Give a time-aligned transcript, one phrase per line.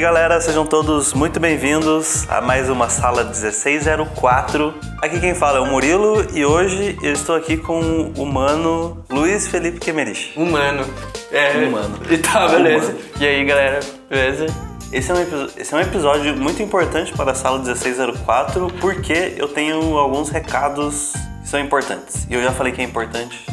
[0.00, 4.74] E aí galera, sejam todos muito bem-vindos a mais uma sala 1604.
[5.02, 9.46] Aqui quem fala é o Murilo e hoje eu estou aqui com o humano Luiz
[9.46, 10.32] Felipe Kemerich.
[10.38, 10.86] Humano.
[11.30, 11.52] É.
[11.58, 11.98] Humano.
[12.08, 12.92] E tá, beleza.
[12.92, 12.98] Humano.
[13.20, 13.80] E aí, galera?
[14.08, 14.46] Beleza?
[14.90, 19.48] Esse é, um, esse é um episódio muito importante para a sala 1604 porque eu
[19.48, 21.12] tenho alguns recados
[21.42, 22.26] que são importantes.
[22.30, 23.44] E eu já falei que é importante,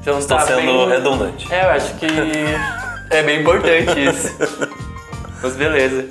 [0.00, 0.88] Então estou tá sendo bem...
[0.90, 1.52] redundante.
[1.52, 2.06] É, eu acho que
[3.10, 4.32] é bem importante isso.
[5.42, 6.08] Mas beleza.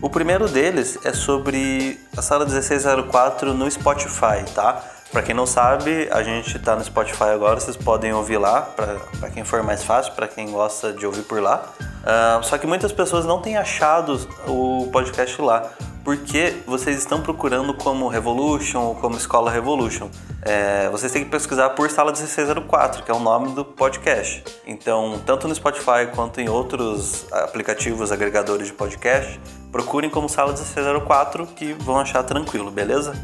[0.00, 4.84] O primeiro deles é sobre a sala 1604 no Spotify, tá?
[5.12, 9.28] Pra quem não sabe, a gente tá no Spotify agora, vocês podem ouvir lá, pra
[9.28, 11.70] quem for mais fácil, pra quem gosta de ouvir por lá.
[12.02, 15.70] Ah, só que muitas pessoas não têm achado o podcast lá,
[16.02, 20.08] porque vocês estão procurando como Revolution ou como Escola Revolution.
[20.40, 24.42] É, vocês têm que pesquisar por Sala 1604, que é o nome do podcast.
[24.66, 29.38] Então, tanto no Spotify quanto em outros aplicativos agregadores de podcast,
[29.70, 33.14] procurem como Sala 1604 que vão achar tranquilo, beleza?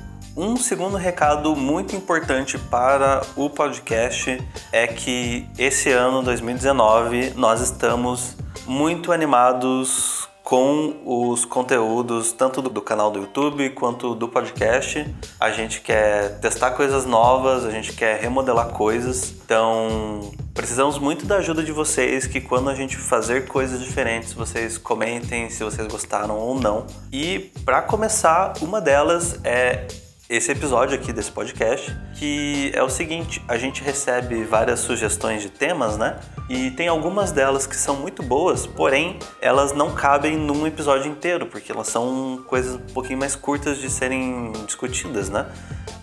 [0.41, 8.37] Um segundo recado muito importante para o podcast é que esse ano 2019 nós estamos
[8.65, 15.13] muito animados com os conteúdos tanto do canal do YouTube quanto do podcast.
[15.41, 19.35] A gente quer testar coisas novas, a gente quer remodelar coisas.
[19.45, 24.79] Então, precisamos muito da ajuda de vocês que quando a gente fazer coisas diferentes, vocês
[24.79, 26.87] comentem se vocês gostaram ou não.
[27.13, 29.89] E para começar, uma delas é
[30.29, 35.49] esse episódio aqui desse podcast, que é o seguinte, a gente recebe várias sugestões de
[35.49, 36.21] temas, né?
[36.51, 41.47] E tem algumas delas que são muito boas, porém elas não cabem num episódio inteiro,
[41.47, 45.47] porque elas são coisas um pouquinho mais curtas de serem discutidas, né?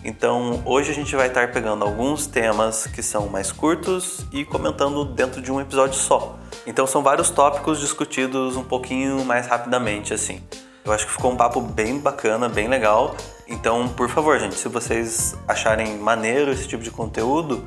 [0.02, 5.04] Então hoje a gente vai estar pegando alguns temas que são mais curtos e comentando
[5.04, 6.36] dentro de um episódio só.
[6.66, 10.42] Então são vários tópicos discutidos um pouquinho mais rapidamente, assim.
[10.84, 13.16] Eu acho que ficou um papo bem bacana, bem legal.
[13.48, 17.64] Então, por favor, gente, se vocês acharem maneiro esse tipo de conteúdo,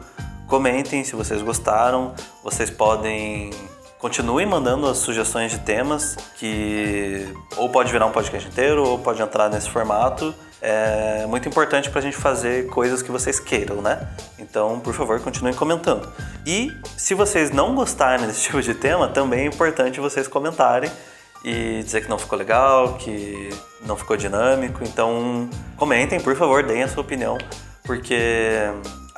[0.48, 2.14] comentem se vocês gostaram.
[2.44, 3.52] Vocês podem
[4.00, 9.22] continuem mandando as sugestões de temas que ou pode virar um podcast inteiro ou pode
[9.22, 10.34] entrar nesse formato.
[10.62, 14.08] É muito importante pra gente fazer coisas que vocês queiram, né?
[14.38, 16.12] Então, por favor, continuem comentando.
[16.46, 20.90] E se vocês não gostarem desse tipo de tema, também é importante vocês comentarem
[21.44, 23.50] e dizer que não ficou legal, que
[23.86, 24.84] não ficou dinâmico.
[24.84, 27.38] Então, comentem, por favor, deem a sua opinião,
[27.84, 28.18] porque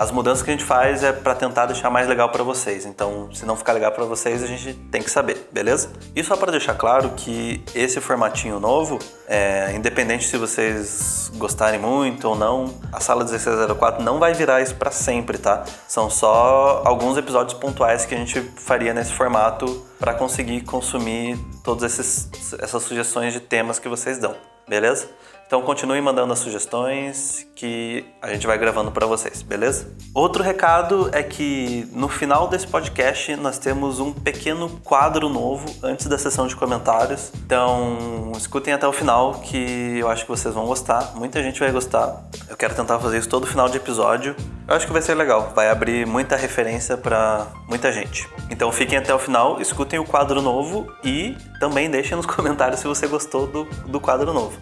[0.01, 2.87] as mudanças que a gente faz é para tentar deixar mais legal para vocês.
[2.87, 5.91] Então, se não ficar legal para vocês, a gente tem que saber, beleza?
[6.15, 8.97] E só para deixar claro que esse formatinho novo,
[9.27, 14.73] é, independente se vocês gostarem muito ou não, a sala 1604 não vai virar isso
[14.73, 15.65] para sempre, tá?
[15.87, 22.27] São só alguns episódios pontuais que a gente faria nesse formato para conseguir consumir todas
[22.59, 24.35] essas sugestões de temas que vocês dão,
[24.67, 25.09] beleza?
[25.51, 29.93] Então continue mandando as sugestões que a gente vai gravando para vocês, beleza?
[30.15, 36.07] Outro recado é que no final desse podcast nós temos um pequeno quadro novo antes
[36.07, 37.33] da sessão de comentários.
[37.45, 41.11] Então escutem até o final que eu acho que vocês vão gostar.
[41.15, 42.23] Muita gente vai gostar.
[42.47, 44.33] Eu quero tentar fazer isso todo final de episódio.
[44.65, 45.51] Eu acho que vai ser legal.
[45.53, 48.25] Vai abrir muita referência para muita gente.
[48.49, 52.87] Então fiquem até o final, escutem o quadro novo e também deixem nos comentários se
[52.87, 54.57] você gostou do, do quadro novo.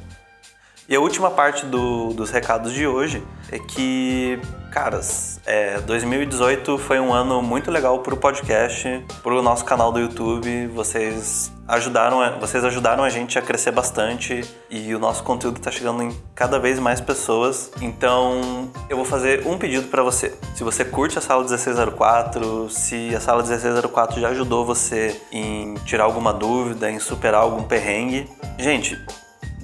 [0.89, 4.39] E a última parte do- dos recados de hoje é que,
[4.71, 10.65] caras, é, 2018 foi um ano muito legal pro podcast, pro nosso canal do YouTube.
[10.73, 16.01] Vocês ajudaram, vocês ajudaram a gente a crescer bastante e o nosso conteúdo tá chegando
[16.01, 17.71] em cada vez mais pessoas.
[17.79, 20.35] Então, eu vou fazer um pedido para você.
[20.55, 26.05] Se você curte a sala 1604, se a sala 1604 já ajudou você em tirar
[26.05, 28.27] alguma dúvida, em superar algum perrengue,
[28.57, 28.99] gente,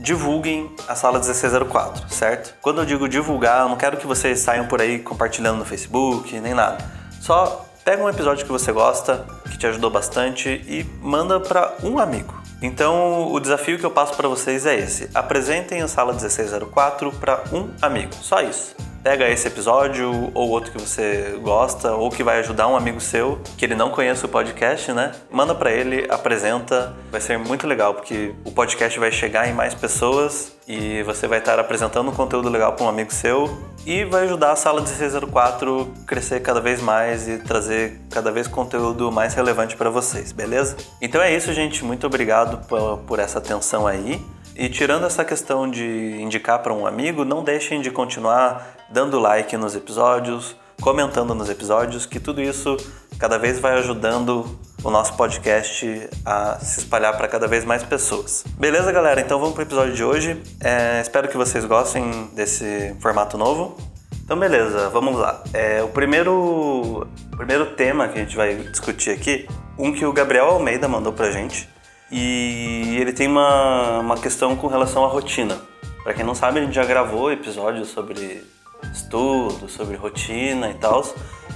[0.06, 2.54] divulguem a sala 1604, certo?
[2.62, 6.40] Quando eu digo divulgar, eu não quero que vocês saiam por aí compartilhando no Facebook,
[6.40, 6.78] nem nada.
[7.19, 11.98] Só pega um episódio que você gosta, que te ajudou bastante e manda para um
[11.98, 12.36] amigo.
[12.62, 17.44] Então, o desafio que eu passo para vocês é esse: apresentem a sala 1604 para
[17.52, 18.13] um amigo.
[18.13, 18.75] Só isso.
[19.06, 23.40] Pega esse episódio ou outro que você gosta ou que vai ajudar um amigo seu
[23.56, 25.12] que ele não conhece o podcast, né?
[25.30, 29.75] Manda pra ele, apresenta, vai ser muito legal porque o podcast vai chegar em mais
[29.75, 33.56] pessoas e você vai estar apresentando um conteúdo legal para um amigo seu
[33.86, 39.12] e vai ajudar a sala 1604 crescer cada vez mais e trazer cada vez conteúdo
[39.12, 40.78] mais relevante para vocês, beleza?
[41.00, 41.86] Então é isso, gente.
[41.86, 42.66] Muito obrigado
[43.06, 44.19] por essa atenção aí.
[44.56, 49.57] E tirando essa questão de indicar para um amigo, não deixem de continuar dando like
[49.57, 52.78] nos episódios, comentando nos episódios, que tudo isso
[53.19, 58.46] cada vez vai ajudando o nosso podcast a se espalhar para cada vez mais pessoas.
[58.57, 59.19] Beleza, galera?
[59.19, 60.42] Então vamos para o episódio de hoje.
[60.62, 63.75] É, espero que vocês gostem desse formato novo.
[64.24, 65.44] Então, beleza, vamos lá.
[65.54, 69.48] É, o primeiro, o primeiro tema que a gente vai discutir aqui,
[69.78, 71.69] um que o Gabriel Almeida mandou pra gente,
[72.17, 75.57] e ele tem uma, uma questão com relação à rotina.
[76.01, 78.41] Para quem não sabe, a gente já gravou episódios sobre
[78.94, 81.03] estudo, sobre rotina e tal,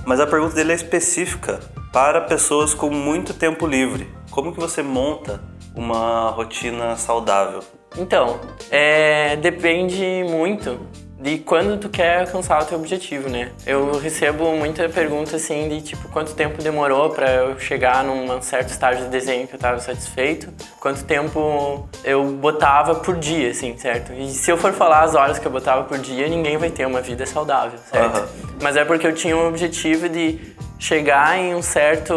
[0.05, 1.61] mas a pergunta dele é específica
[1.93, 4.11] para pessoas com muito tempo livre.
[4.31, 5.41] Como que você monta
[5.73, 7.63] uma rotina saudável?
[7.97, 10.77] Então, é, depende muito
[11.19, 13.51] de quando tu quer alcançar o teu objetivo, né?
[13.65, 18.69] Eu recebo muita pergunta assim de tipo quanto tempo demorou para eu chegar num certo
[18.69, 20.49] estágio de desenho que eu estava satisfeito,
[20.79, 24.13] quanto tempo eu botava por dia, assim, certo?
[24.13, 26.87] E se eu for falar as horas que eu botava por dia, ninguém vai ter
[26.87, 28.19] uma vida saudável, certo?
[28.19, 28.57] Uhum.
[28.61, 30.39] Mas é porque eu tinha um objetivo de
[30.79, 32.13] chegar em um certo,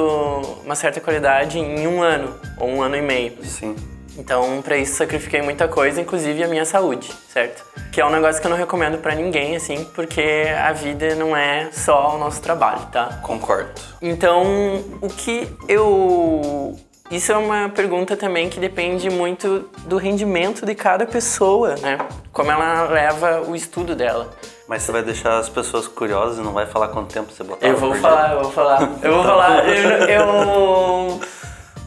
[0.65, 3.33] uma certa qualidade em um ano ou um ano e meio.
[3.43, 3.75] Sim.
[4.17, 7.65] Então, para isso, sacrifiquei muita coisa, inclusive a minha saúde, certo?
[7.91, 11.37] Que é um negócio que eu não recomendo para ninguém, assim, porque a vida não
[11.37, 13.21] é só o nosso trabalho, tá?
[13.23, 13.71] Concordo.
[14.01, 16.77] Então, o que eu.
[17.11, 21.99] Isso é uma pergunta também que depende muito do rendimento de cada pessoa, né?
[22.33, 24.31] Como ela leva o estudo dela.
[24.67, 27.71] Mas você vai deixar as pessoas curiosas e não vai falar quanto tempo você botava?
[27.71, 28.91] Eu vou falar, eu vou falar.
[29.03, 29.69] Eu vou falar.
[29.69, 31.21] Eu, eu,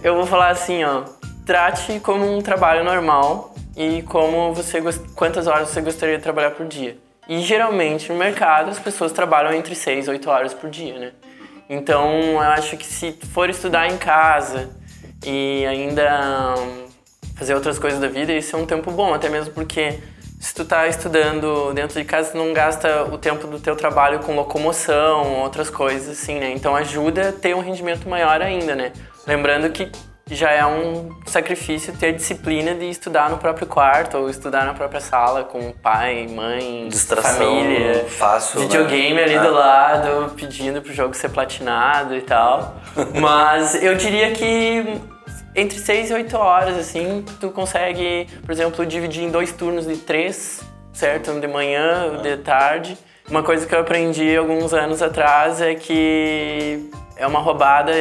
[0.04, 1.15] eu vou falar assim, ó
[1.46, 4.82] trate como um trabalho normal e como você
[5.16, 6.98] quantas horas você gostaria de trabalhar por dia.
[7.28, 11.12] E geralmente no mercado as pessoas trabalham entre 6 e 8 horas por dia, né?
[11.70, 14.70] Então eu acho que se for estudar em casa
[15.26, 16.56] e ainda
[17.36, 20.00] fazer outras coisas da vida, isso é um tempo bom, até mesmo porque
[20.40, 24.20] se tu tá estudando dentro de casa, tu não gasta o tempo do teu trabalho
[24.20, 26.52] com locomoção, outras coisas assim, né?
[26.52, 28.94] Então ajuda a ter um rendimento maior ainda, né?
[29.26, 29.92] Lembrando que
[30.32, 35.00] já é um sacrifício ter disciplina de estudar no próprio quarto ou estudar na própria
[35.00, 38.66] sala com pai, mãe, Distração família, fácil, né?
[38.66, 39.24] videogame né?
[39.24, 42.76] ali do lado, pedindo pro jogo ser platinado e tal.
[43.22, 45.00] Mas eu diria que
[45.56, 49.98] entre 6 e 8 horas, assim, tu consegue, por exemplo, dividir em dois turnos de
[49.98, 50.62] três,
[50.92, 51.32] certo?
[51.32, 52.98] Um de manhã, um de tarde.
[53.30, 57.92] Uma coisa que eu aprendi alguns anos atrás é que é uma roubada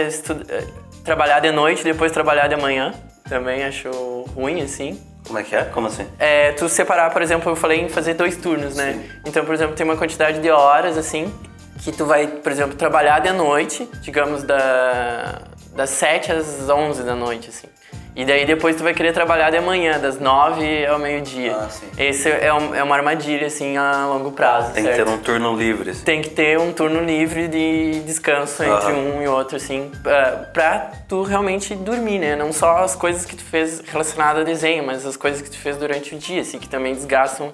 [1.04, 2.94] trabalhar de noite e depois trabalhar de manhã.
[3.28, 3.90] Também acho
[4.34, 5.00] ruim, assim.
[5.26, 5.64] Como é que é?
[5.64, 6.06] Como assim?
[6.18, 8.92] É, tu separar, por exemplo, eu falei em fazer dois turnos, né?
[8.92, 9.10] Sim.
[9.24, 11.32] Então, por exemplo, tem uma quantidade de horas, assim,
[11.78, 15.42] que tu vai, por exemplo, trabalhar de noite, digamos, da,
[15.74, 17.68] das 7 às 11 da noite, assim.
[18.16, 21.56] E daí depois tu vai querer trabalhar de manhã, das nove ao meio-dia.
[21.56, 21.86] Ah, sim.
[21.98, 24.98] Esse é, um, é uma armadilha, assim, a longo prazo, Tem certo?
[24.98, 25.90] que ter um turno livre.
[25.90, 26.04] Assim.
[26.04, 30.92] Tem que ter um turno livre de descanso entre um e outro, assim, pra, pra
[31.08, 32.36] tu realmente dormir, né?
[32.36, 35.58] Não só as coisas que tu fez relacionadas a desenho, mas as coisas que tu
[35.58, 37.52] fez durante o dia, assim, que também desgastam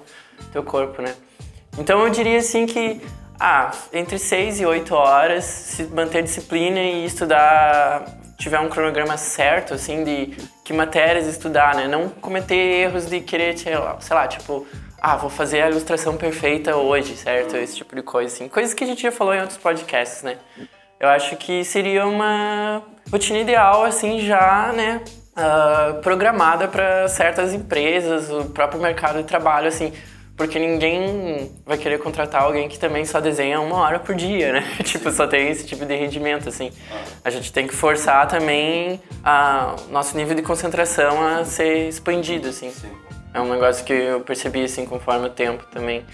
[0.53, 1.15] teu corpo, né?
[1.75, 3.01] Então eu diria, assim, que
[3.39, 8.05] ah, entre 6 e 8 horas, se manter disciplina e estudar
[8.41, 10.35] tiver um cronograma certo, assim, de
[10.71, 11.87] que matérias estudar, né?
[11.87, 14.65] Não cometer erros de querer, sei lá, tipo,
[15.01, 17.57] ah, vou fazer a ilustração perfeita hoje, certo?
[17.57, 18.47] Esse tipo de coisa, assim.
[18.47, 20.37] Coisas que a gente já falou em outros podcasts, né?
[20.99, 25.01] Eu acho que seria uma rotina ideal, assim, já, né?
[25.31, 29.93] Uh, programada para certas empresas, o próprio mercado de trabalho, assim
[30.35, 34.63] porque ninguém vai querer contratar alguém que também só desenha uma hora por dia, né?
[34.83, 36.71] tipo, só tem esse tipo de rendimento, assim.
[37.23, 42.71] A gente tem que forçar também a nosso nível de concentração a ser expandido, assim.
[42.71, 42.91] Sim.
[43.33, 46.05] É um negócio que eu percebi, assim, conforme o tempo também.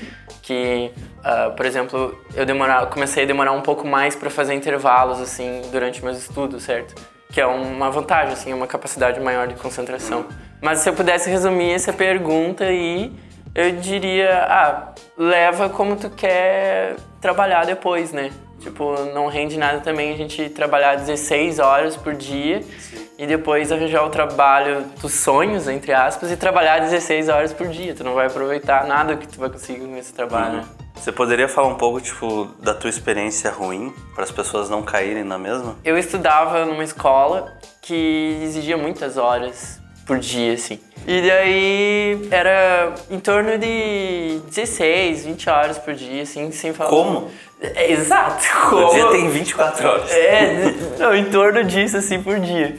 [0.43, 5.19] Que, uh, por exemplo, eu demorar, comecei a demorar um pouco mais para fazer intervalos,
[5.19, 6.93] assim, durante meus estudos, certo?
[7.31, 10.25] Que é uma vantagem, assim, uma capacidade maior de concentração.
[10.61, 13.11] Mas se eu pudesse resumir essa pergunta aí
[13.57, 18.31] eu diria, ah, leva como tu quer trabalhar depois, né?
[18.59, 23.07] Tipo, não rende nada também a gente trabalhar 16 horas por dia Sim.
[23.17, 27.95] e depois arranjar o trabalho dos sonhos, entre aspas, e trabalhar 16 horas por dia.
[27.95, 30.87] Tu não vai aproveitar nada que tu vai conseguir com esse trabalho, uhum.
[30.93, 35.23] Você poderia falar um pouco, tipo, da tua experiência ruim, para as pessoas não caírem
[35.23, 35.75] na mesma?
[35.85, 40.79] Eu estudava numa escola que exigia muitas horas por dia, assim.
[41.05, 46.89] E daí era em torno de 16, 20 horas por dia, assim, sem falar.
[46.89, 47.29] Como?
[47.59, 48.45] É, exato.
[48.45, 48.93] O Como?
[48.93, 50.11] dia tem 24 horas.
[50.11, 52.75] É, não, em torno disso, assim, por dia.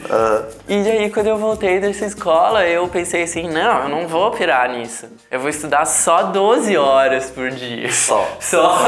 [0.69, 4.71] E daí, quando eu voltei dessa escola, eu pensei assim, não, eu não vou pirar
[4.71, 5.07] nisso.
[5.31, 7.91] Eu vou estudar só 12 horas por dia.
[7.91, 8.29] Só.
[8.41, 8.79] Só.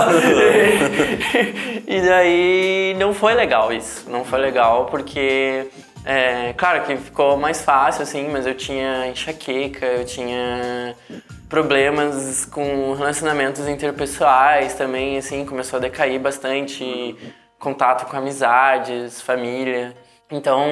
[1.89, 4.05] e daí, não foi legal isso.
[4.09, 5.67] Não foi legal porque...
[6.05, 10.95] É, claro que ficou mais fácil, assim, mas eu tinha enxaqueca, eu tinha
[11.49, 17.17] problemas com relacionamentos interpessoais também, assim, começou a decair bastante
[17.59, 19.95] contato com amizades, família.
[20.31, 20.65] Então,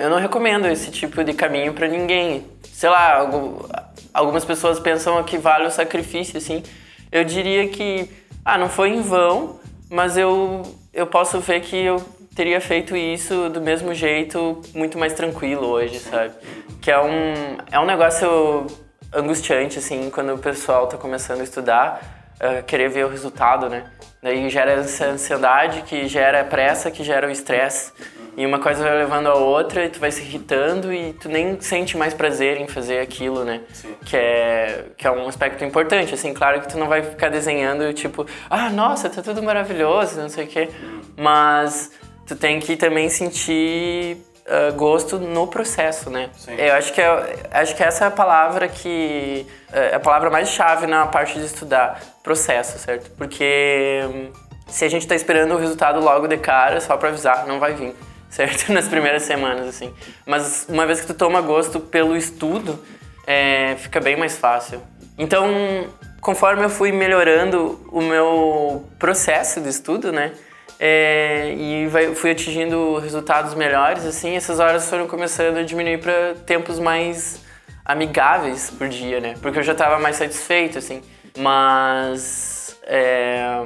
[0.00, 2.44] eu não recomendo esse tipo de caminho pra ninguém.
[2.64, 3.66] Sei lá, algu-
[4.12, 6.62] algumas pessoas pensam que vale o sacrifício, assim.
[7.10, 8.10] Eu diria que,
[8.44, 9.58] ah, não foi em vão,
[9.88, 12.02] mas eu, eu posso ver que eu
[12.38, 16.34] teria feito isso do mesmo jeito, muito mais tranquilo hoje, sabe?
[16.80, 18.64] Que é um, é um negócio
[19.12, 22.00] angustiante, assim, quando o pessoal tá começando a estudar,
[22.38, 23.90] eh, querer ver o resultado, né?
[24.22, 27.92] Daí gera essa ansiedade, que gera pressa, que gera o estresse.
[28.36, 31.60] E uma coisa vai levando a outra e tu vai se irritando e tu nem
[31.60, 33.62] sente mais prazer em fazer aquilo, né?
[34.04, 37.92] Que é, que é um aspecto importante, assim, claro que tu não vai ficar desenhando
[37.92, 40.68] tipo, ah, nossa, tá tudo maravilhoso, não sei o quê.
[41.16, 41.90] Mas
[42.28, 44.18] tu tem que também sentir
[44.48, 46.30] ah, gosto no processo, né?
[46.56, 49.46] Eu acho que, é, acho que essa é a palavra que...
[49.70, 53.10] É a palavra mais chave na parte de estudar, processo, certo?
[53.10, 54.32] Porque hum,
[54.66, 57.74] se a gente tá esperando o resultado logo de cara, só pra avisar, não vai
[57.74, 57.94] vir,
[58.30, 58.72] certo?
[58.72, 59.92] Nas primeiras semanas, assim.
[60.24, 62.82] Mas uma vez que tu toma gosto pelo estudo,
[63.26, 64.80] é, fica bem mais fácil.
[65.18, 65.86] Então,
[66.22, 70.32] conforme eu fui melhorando o meu processo de estudo, né?
[70.78, 76.34] É, e vai- fui atingindo resultados melhores, assim, essas horas foram começando a diminuir para
[76.46, 77.40] tempos mais
[77.84, 79.34] amigáveis por dia, né?
[79.42, 81.02] Porque eu já estava mais satisfeito, assim.
[81.36, 83.62] Mas é,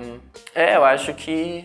[0.55, 1.65] é, eu acho que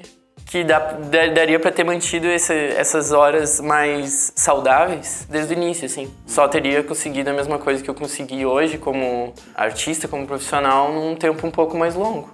[0.49, 5.85] que dá, da- daria para ter mantido esse- essas horas mais saudáveis desde o início,
[5.85, 6.09] assim.
[6.25, 11.15] Só teria conseguido a mesma coisa que eu consegui hoje como artista, como profissional, num
[11.17, 12.29] tempo um pouco mais longo.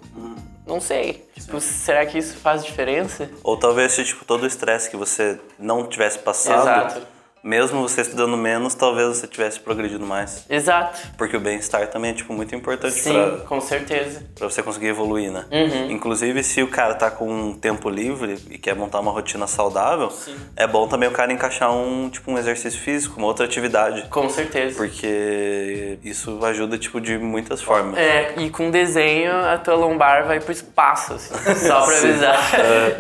[0.66, 1.28] Não sei.
[1.36, 3.30] Tipo, será que isso faz diferença?
[3.44, 7.08] Ou talvez se tipo, todo o estresse que você não tivesse passado, Exato.
[7.44, 10.46] Mesmo você estudando menos, talvez você tivesse progredido mais.
[10.50, 10.98] Exato.
[11.18, 14.24] Porque o bem-estar também é tipo, muito importante Sim, pra, com certeza.
[14.34, 15.46] pra você conseguir evoluir, né?
[15.52, 15.92] Uhum.
[15.92, 20.10] Inclusive, se o cara tá com um tempo livre e quer montar uma rotina saudável,
[20.56, 24.04] é bom também o cara encaixar um, tipo, um exercício físico, uma outra atividade.
[24.10, 24.78] Com certeza.
[24.78, 27.98] Porque isso ajuda, tipo, de muitas formas.
[27.98, 31.34] É, e com desenho a tua lombar vai pro espaço, assim,
[31.68, 32.08] só pra Sim.
[32.10, 32.38] avisar.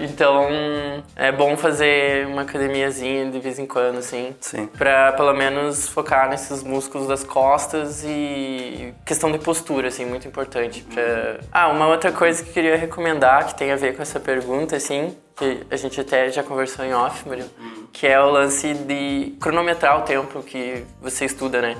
[0.01, 0.49] Então
[1.15, 4.32] é bom fazer uma academiazinha de vez em quando, assim.
[4.39, 4.67] Sim.
[4.67, 10.81] Pra pelo menos focar nesses músculos das costas e questão de postura, assim, muito importante.
[10.83, 11.39] Pra...
[11.51, 14.75] Ah, uma outra coisa que eu queria recomendar, que tem a ver com essa pergunta,
[14.75, 17.49] assim, que a gente até já conversou em off, Murilo,
[17.91, 21.77] que é o lance de cronometrar o tempo que você estuda, né?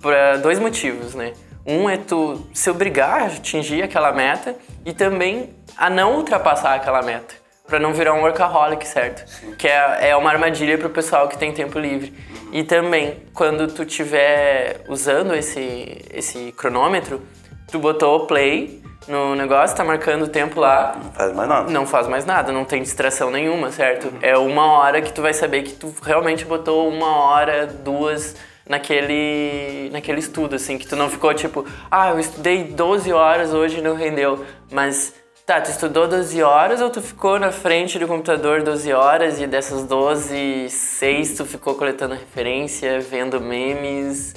[0.00, 1.32] Por dois motivos, né?
[1.66, 7.02] Um é tu se obrigar a atingir aquela meta e também a não ultrapassar aquela
[7.02, 7.34] meta.
[7.66, 9.24] Pra não virar um workaholic, certo?
[9.56, 12.12] Que é, é uma armadilha pro pessoal que tem tempo livre.
[12.52, 17.22] E também, quando tu estiver usando esse, esse cronômetro,
[17.70, 21.70] tu botou o play no negócio, tá marcando o tempo lá, Não faz mais nada.
[21.70, 24.12] não faz mais nada, não tem distração nenhuma, certo?
[24.22, 28.36] É uma hora que tu vai saber que tu realmente botou uma hora, duas
[28.68, 33.78] naquele, naquele estudo, assim, que tu não ficou tipo, ah, eu estudei 12 horas hoje
[33.78, 35.14] e não rendeu, mas
[35.46, 39.46] tá, tu estudou 12 horas ou tu ficou na frente do computador 12 horas e
[39.46, 44.34] dessas 12, 6 tu ficou coletando referência, vendo memes?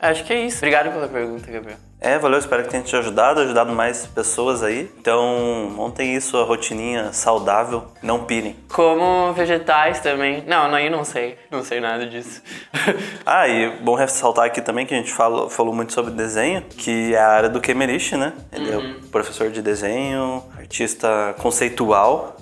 [0.00, 0.58] Acho que é isso.
[0.58, 1.85] Obrigado pela pergunta, Gabriel.
[2.00, 4.90] É, valeu, espero que tenha te ajudado, ajudado mais pessoas aí.
[4.98, 8.54] Então, montem isso, a rotininha saudável, não pirem.
[8.68, 10.44] Como vegetais também.
[10.46, 11.38] Não, eu não sei.
[11.50, 12.42] Não sei nada disso.
[13.28, 17.12] Ah, e bom ressaltar aqui também que a gente falou, falou muito sobre desenho, que
[17.12, 18.32] é a área do Kemerich, né?
[18.52, 22.36] Ele é o professor de desenho, artista conceitual.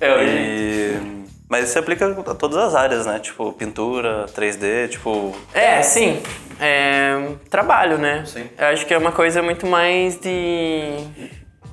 [0.00, 1.25] Eu, E...
[1.48, 3.18] Mas isso se aplica a todas as áreas, né?
[3.20, 5.34] Tipo, pintura, 3D, tipo...
[5.54, 6.20] É, sim.
[6.60, 8.24] É, trabalho, né?
[8.26, 8.48] Sim.
[8.58, 10.96] Eu acho que é uma coisa muito mais de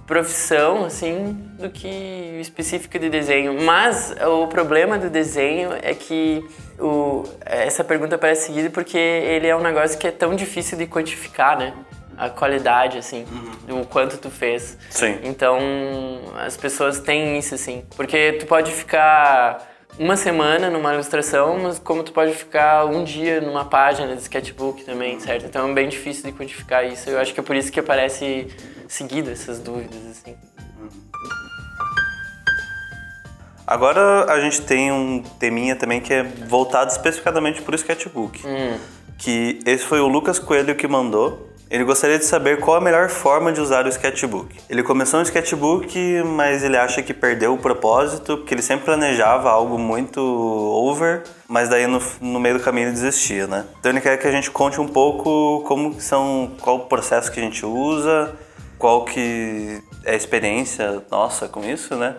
[0.06, 1.88] profissão, assim, do que
[2.39, 3.62] específica de desenho.
[3.62, 6.46] Mas o problema do desenho é que
[6.80, 10.86] o, essa pergunta parece seguida porque ele é um negócio que é tão difícil de
[10.86, 11.74] quantificar, né?
[12.25, 13.25] A qualidade, assim,
[13.68, 14.77] do quanto tu fez.
[14.89, 15.20] Sim.
[15.24, 15.60] Então,
[16.38, 17.84] as pessoas têm isso, assim.
[17.96, 23.42] Porque tu pode ficar uma semana numa ilustração, mas como tu pode ficar um dia
[23.42, 25.46] numa página de sketchbook também, certo?
[25.46, 27.10] Então é bem difícil de quantificar isso.
[27.10, 28.48] Eu acho que é por isso que aparece
[28.88, 30.36] seguido essas dúvidas, assim.
[33.65, 38.46] Agora a gente tem um teminha também que é voltado especificadamente para o sketchbook.
[38.46, 38.77] Hum.
[39.18, 41.53] Que esse foi o Lucas Coelho que mandou.
[41.74, 44.56] Ele gostaria de saber qual a melhor forma de usar o sketchbook.
[44.70, 49.50] Ele começou no sketchbook, mas ele acha que perdeu o propósito, porque ele sempre planejava
[49.50, 53.65] algo muito over, mas daí no, no meio do caminho ele desistia, né?
[53.80, 57.39] Então ele quer que a gente conte um pouco como são, qual o processo que
[57.39, 58.32] a gente usa,
[58.77, 62.18] qual que é a experiência nossa com isso, né?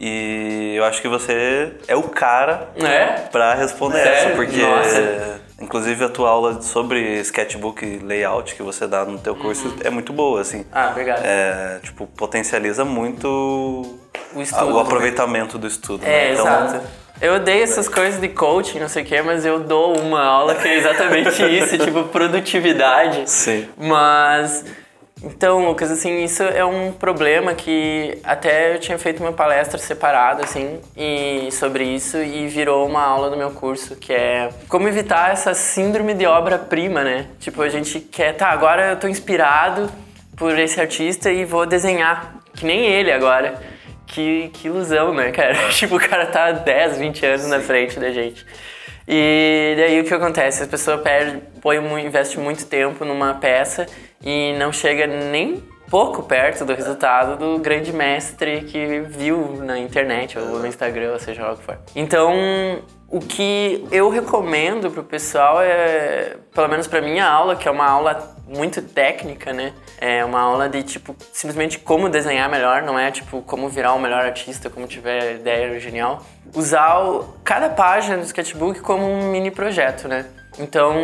[0.00, 3.28] E eu acho que você é o cara É?
[3.30, 4.12] pra responder Sério?
[4.12, 5.47] essa, porque Nossa.
[5.60, 10.12] Inclusive a tua aula sobre sketchbook layout que você dá no teu curso é muito
[10.12, 10.64] boa, assim.
[10.72, 11.20] Ah, obrigado.
[11.24, 13.28] É, tipo, potencializa muito
[14.34, 14.74] O estudo.
[14.74, 16.04] o aproveitamento do estudo.
[16.04, 16.32] É, né?
[16.32, 16.86] Então, exato.
[17.20, 20.54] Eu odeio essas coisas de coaching, não sei o quê, mas eu dou uma aula
[20.54, 23.28] que é exatamente isso, tipo, produtividade.
[23.28, 23.68] Sim.
[23.76, 24.64] Mas.
[25.22, 30.44] Então, Lucas, assim, isso é um problema que até eu tinha feito uma palestra separada,
[30.44, 35.32] assim, e sobre isso e virou uma aula do meu curso, que é como evitar
[35.32, 37.26] essa síndrome de obra-prima, né?
[37.40, 39.90] Tipo, a gente quer, tá, agora eu tô inspirado
[40.36, 43.60] por esse artista e vou desenhar, que nem ele agora.
[44.06, 45.54] Que, que ilusão, né, cara?
[45.70, 48.46] tipo, o cara tá 10, 20 anos na frente da gente.
[49.06, 50.62] E daí o que acontece?
[50.62, 53.86] A pessoa perde, põe, investe muito tempo numa peça
[54.30, 60.38] e não chega nem pouco perto do resultado do grande mestre que viu na internet
[60.38, 61.78] ou no Instagram, ou seja lá o que for.
[61.96, 62.30] Então,
[63.08, 67.86] o que eu recomendo pro pessoal é, pelo menos pra minha aula, que é uma
[67.88, 69.72] aula muito técnica, né?
[69.98, 73.98] É uma aula de tipo simplesmente como desenhar melhor, não é tipo como virar o
[73.98, 76.22] melhor artista, como tiver ideia genial.
[76.54, 80.26] Usar o- cada página do sketchbook como um mini projeto, né?
[80.58, 80.94] Então,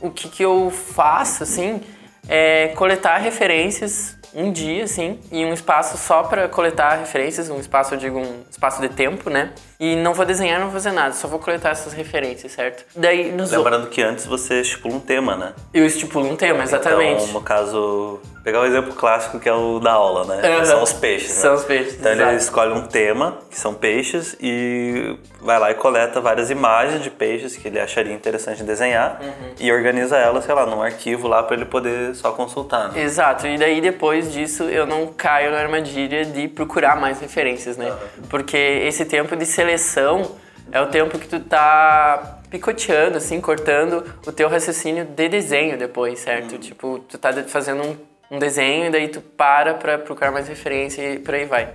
[0.00, 1.82] o que, que eu faço assim
[2.28, 7.94] é coletar referências um dia, assim, e um espaço só para coletar referências, um espaço,
[7.94, 9.52] eu digo, um espaço de tempo, né?
[9.78, 12.84] E não vou desenhar, não vou fazer nada, só vou coletar essas referências, certo?
[12.94, 15.52] Daí, nos Lembrando que antes você estipula um tema, né?
[15.72, 17.22] eu estipulo um tema, exatamente.
[17.24, 20.48] Então, no caso, pegar o exemplo clássico que é o da aula, né?
[20.56, 20.64] Aham.
[20.64, 21.40] São os peixes, né?
[21.42, 25.74] São os peixes, Então ele escolhe um tema, que são peixes, e vai lá e
[25.74, 29.54] coleta várias imagens de peixes que ele acharia interessante desenhar Uhum.
[29.58, 33.02] e organiza elas, sei lá, num arquivo lá para ele poder só consultar, né?
[33.02, 37.92] Exato, e daí depois disso eu não caio na armadilha de procurar mais referências, né?
[38.28, 40.36] Porque esse tempo de seleção
[40.70, 46.20] é o tempo que tu tá picoteando, assim, cortando o teu raciocínio de desenho depois,
[46.20, 46.58] certo?
[46.58, 47.96] Tipo, tu tá fazendo um,
[48.36, 51.70] um desenho e daí tu para pra procurar mais referência e por aí vai.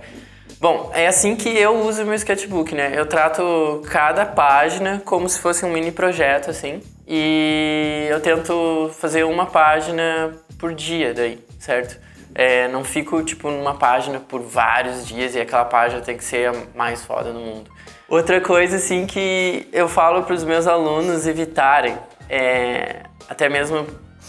[0.60, 2.92] Bom, é assim que eu uso o meu sketchbook, né?
[2.94, 6.82] Eu trato cada página como se fosse um mini projeto, assim.
[7.06, 11.98] E eu tento fazer uma página por dia daí, certo?
[12.34, 16.50] É, não fico, tipo, numa página por vários dias e aquela página tem que ser
[16.50, 17.70] a mais foda do mundo.
[18.10, 21.96] Outra coisa, assim, que eu falo para os meus alunos evitarem,
[22.28, 23.86] é, até mesmo,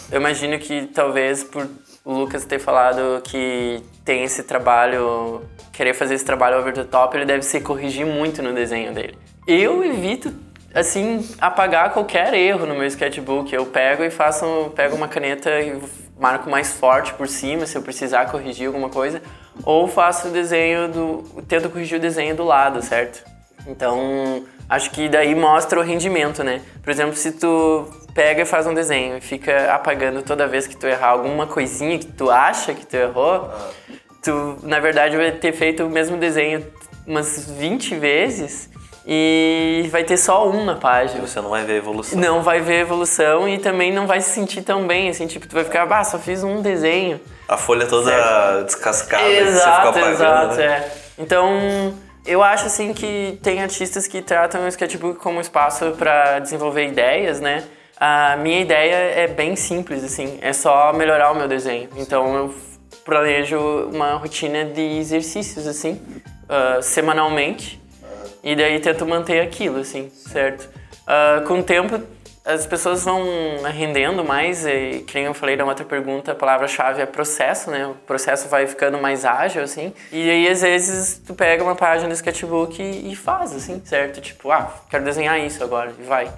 [0.08, 1.68] eu imagino que talvez por
[2.04, 5.42] o Lucas ter falado que tem esse trabalho,
[5.72, 9.18] querer fazer esse trabalho over the top, ele deve se corrigir muito no desenho dele.
[9.48, 10.32] Eu evito,
[10.72, 13.52] assim, apagar qualquer erro no meu sketchbook.
[13.52, 15.80] Eu pego e faço, pego uma caneta e
[16.20, 19.20] marco mais forte por cima se eu precisar corrigir alguma coisa,
[19.64, 23.31] ou faço o desenho do, tento corrigir o desenho do lado, certo?
[23.66, 26.60] Então, acho que daí mostra o rendimento, né?
[26.82, 30.76] Por exemplo, se tu pega e faz um desenho e fica apagando toda vez que
[30.76, 33.48] tu errar alguma coisinha que tu acha que tu errou,
[34.22, 36.64] tu, na verdade, vai ter feito o mesmo desenho
[37.06, 38.70] umas 20 vezes
[39.06, 41.20] e vai ter só um na página.
[41.26, 42.20] Você não vai ver evolução.
[42.20, 45.54] Não vai ver evolução e também não vai se sentir tão bem, assim, tipo, tu
[45.54, 47.20] vai ficar, ah, só fiz um desenho.
[47.48, 50.12] A folha toda descascada, você fica Exato, apagando.
[50.12, 50.64] exato, né?
[50.64, 50.92] é.
[51.18, 56.86] Então, eu acho assim que tem artistas que tratam o sketchbook como espaço para desenvolver
[56.86, 57.64] ideias, né?
[57.98, 61.88] A minha ideia é bem simples, assim, é só melhorar o meu desenho.
[61.96, 62.54] Então, eu
[63.04, 63.58] planejo
[63.92, 66.00] uma rotina de exercícios, assim,
[66.48, 67.80] ah, semanalmente.
[68.42, 70.68] E daí tento manter aquilo, assim, certo?
[71.06, 72.00] Ah, com o tempo,
[72.44, 73.22] as pessoas vão
[73.72, 77.86] rendendo mais, e, que nem eu falei na outra pergunta, a palavra-chave é processo, né?
[77.86, 79.92] O processo vai ficando mais ágil, assim.
[80.10, 84.20] E aí, às vezes, tu pega uma página do sketchbook e, e faz, assim, certo?
[84.20, 86.32] Tipo, ah, quero desenhar isso agora, e vai.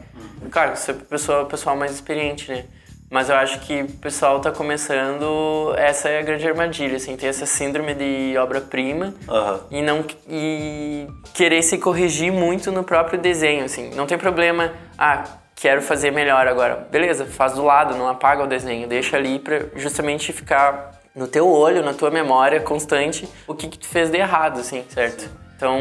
[0.51, 2.67] Claro, isso é pro pessoal, mais experiente, né?
[3.11, 5.73] Mas eu acho que o pessoal tá começando.
[5.77, 9.61] Essa é a grande armadilha, assim, ter essa síndrome de obra-prima Aham.
[9.71, 13.91] e não e querer se corrigir muito no próprio desenho, assim.
[13.95, 15.23] Não tem problema, ah,
[15.65, 16.87] quero fazer melhor agora.
[16.91, 21.49] Beleza, faz do lado, não apaga o desenho, deixa ali pra justamente ficar no teu
[21.49, 25.27] olho, na tua memória constante, o que que tu fez de errado, assim, certo?
[25.57, 25.81] Então,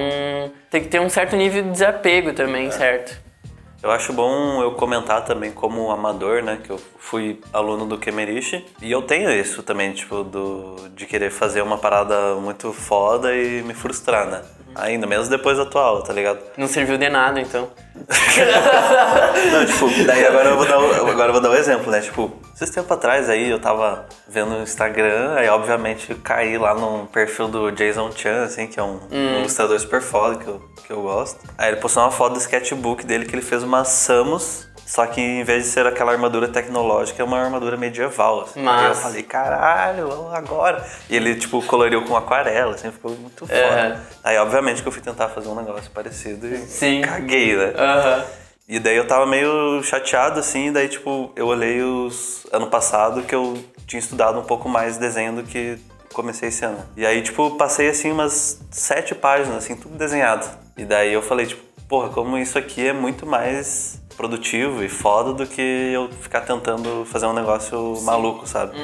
[0.72, 3.22] tem que ter um certo nível de desapego também, certo?
[3.84, 6.60] Eu acho bom eu comentar também como amador, né?
[6.64, 8.64] Que eu fui aluno do Kemerish.
[8.82, 13.62] E eu tenho isso também, tipo, do, de querer fazer uma parada muito foda e
[13.64, 14.42] me frustrar, né?
[14.76, 16.40] Ainda, mesmo depois da tua aula, tá ligado?
[16.58, 17.70] Não serviu de nada, então.
[19.52, 22.02] Não, tipo, daí agora eu vou dar, o- agora vou dar um exemplo, né?
[22.02, 27.08] Tipo, esses tempos atrás aí eu tava vendo no Instagram, aí obviamente caí lá no
[27.08, 30.92] perfil do Jason Chan, assim, que é um, um ilustrador super foda que eu, que
[30.94, 31.40] eu gosto.
[31.58, 35.22] Aí ele postou uma foto do sketchbook dele que ele fez uma Samus, só que
[35.22, 38.64] em vez de ser aquela armadura tecnológica, é uma armadura medieval, assim.
[38.66, 40.86] Eu falei, caralho, agora.
[41.10, 43.60] E ele, tipo, coloriu com aquarela, assim, ficou muito foda.
[43.60, 43.98] É.
[44.24, 47.02] Aí, obviamente, que eu fui tentar fazer um negócio parecido e Sim.
[47.02, 47.74] caguei, né?
[47.78, 48.24] Aham.
[48.68, 53.36] E daí eu tava meio chateado, assim, daí, tipo, eu olhei os ano passado que
[53.36, 55.78] eu tinha estudado um pouco mais desenho do que
[56.14, 56.80] comecei esse ano.
[56.96, 60.48] E aí, tipo, passei, assim, umas sete páginas, assim, tudo desenhado.
[60.78, 65.34] E daí eu falei, tipo, porra, como isso aqui é muito mais produtivo e foda
[65.34, 68.78] do que eu ficar tentando fazer um negócio maluco, sabe?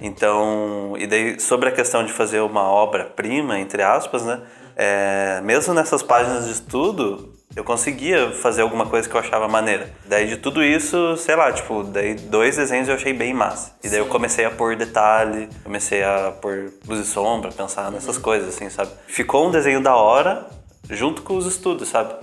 [0.00, 4.40] Então, e daí sobre a questão de fazer uma obra-prima, entre aspas, né?
[4.76, 9.90] É, mesmo nessas páginas de estudo, eu conseguia fazer alguma coisa que eu achava maneira.
[10.04, 13.74] Daí de tudo isso, sei lá, tipo, daí dois desenhos eu achei bem massa.
[13.82, 18.18] E daí eu comecei a pôr detalhe, comecei a pôr luz e sombra, pensar nessas
[18.18, 18.90] coisas, assim, sabe?
[19.06, 20.46] Ficou um desenho da hora
[20.90, 22.14] junto com os estudos, sabe?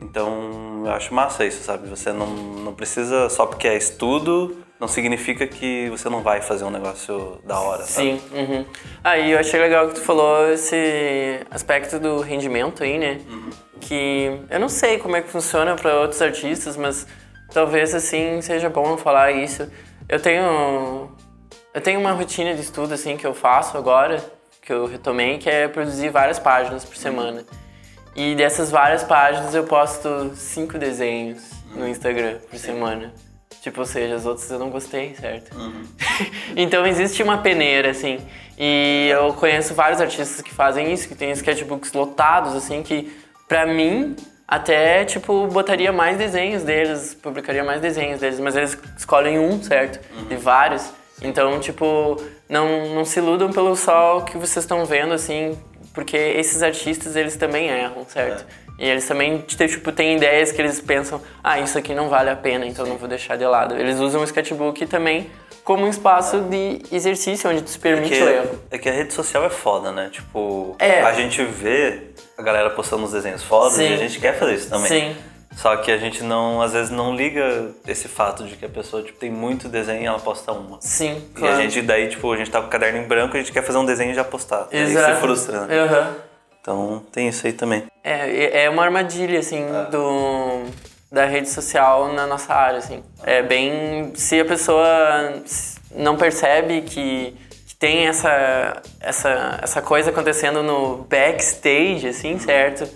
[0.00, 1.88] Então, eu acho massa isso, sabe?
[1.88, 6.64] Você não, não precisa, só porque é estudo, não significa que você não vai fazer
[6.64, 8.18] um negócio da hora, sabe?
[8.18, 8.64] Sim, uhum.
[9.02, 13.20] Aí eu achei legal que tu falou esse aspecto do rendimento aí, né?
[13.80, 17.06] Que eu não sei como é que funciona para outros artistas, mas
[17.52, 19.70] talvez assim seja bom falar isso.
[20.08, 21.10] Eu tenho
[21.72, 24.22] eu tenho uma rotina de estudo assim que eu faço agora,
[24.60, 27.44] que eu retomei, que é produzir várias páginas por semana.
[28.16, 31.42] E dessas várias páginas eu posto cinco desenhos
[31.74, 33.12] no Instagram por semana.
[33.60, 35.54] Tipo, ou seja, as outras eu não gostei, certo?
[36.56, 38.18] então existe uma peneira, assim.
[38.58, 43.12] E eu conheço vários artistas que fazem isso, que tem sketchbooks lotados, assim, que
[43.46, 44.16] pra mim
[44.48, 50.00] até, tipo, botaria mais desenhos deles, publicaria mais desenhos deles, mas eles escolhem um, certo?
[50.28, 50.90] De vários.
[51.20, 55.58] Então, tipo, não, não se iludam pelo só que vocês estão vendo, assim,
[55.96, 58.44] porque esses artistas, eles também erram, certo?
[58.78, 62.36] E eles também, tipo, têm ideias que eles pensam, ah, isso aqui não vale a
[62.36, 63.74] pena, então não vou deixar de lado.
[63.74, 65.30] Eles usam o sketchbook também
[65.64, 68.60] como um espaço de exercício, onde tu se permite o erro.
[68.70, 70.10] é que a rede social é foda, né?
[70.12, 71.00] Tipo, É.
[71.00, 72.02] a gente vê
[72.36, 73.90] a galera postando os desenhos fodas Sim.
[73.90, 74.86] e a gente quer fazer isso também.
[74.88, 75.16] Sim.
[75.56, 79.02] Só que a gente não, às vezes, não liga esse fato de que a pessoa
[79.02, 80.76] tipo, tem muito desenho e ela posta uma.
[80.82, 81.56] Sim, E claro.
[81.56, 83.62] a gente daí, tipo, a gente tá com o caderno em branco, a gente quer
[83.62, 84.68] fazer um desenho e já postar.
[84.70, 85.14] Aí Exato.
[85.14, 85.78] se frustra, né?
[85.80, 86.16] Aham.
[86.60, 87.84] Então tem isso aí também.
[88.04, 90.64] É, é uma armadilha, assim, do,
[91.10, 93.02] da rede social na nossa área, assim.
[93.22, 94.12] É bem...
[94.14, 95.42] Se a pessoa
[95.94, 97.34] não percebe que,
[97.66, 102.86] que tem essa, essa, essa coisa acontecendo no backstage, assim, certo?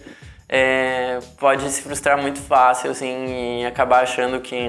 [0.52, 4.68] É, pode se frustrar muito fácil, assim, e acabar achando que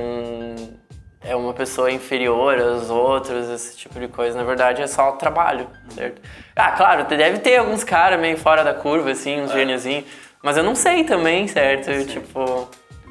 [1.24, 4.38] é uma pessoa inferior aos outros, esse tipo de coisa.
[4.38, 6.22] Na verdade, é só trabalho, certo?
[6.56, 10.06] Ah, claro, deve ter alguns caras meio fora da curva, assim, uns gêniozinhos.
[10.44, 11.90] Mas eu não sei também, certo?
[11.90, 12.70] Eu, tipo,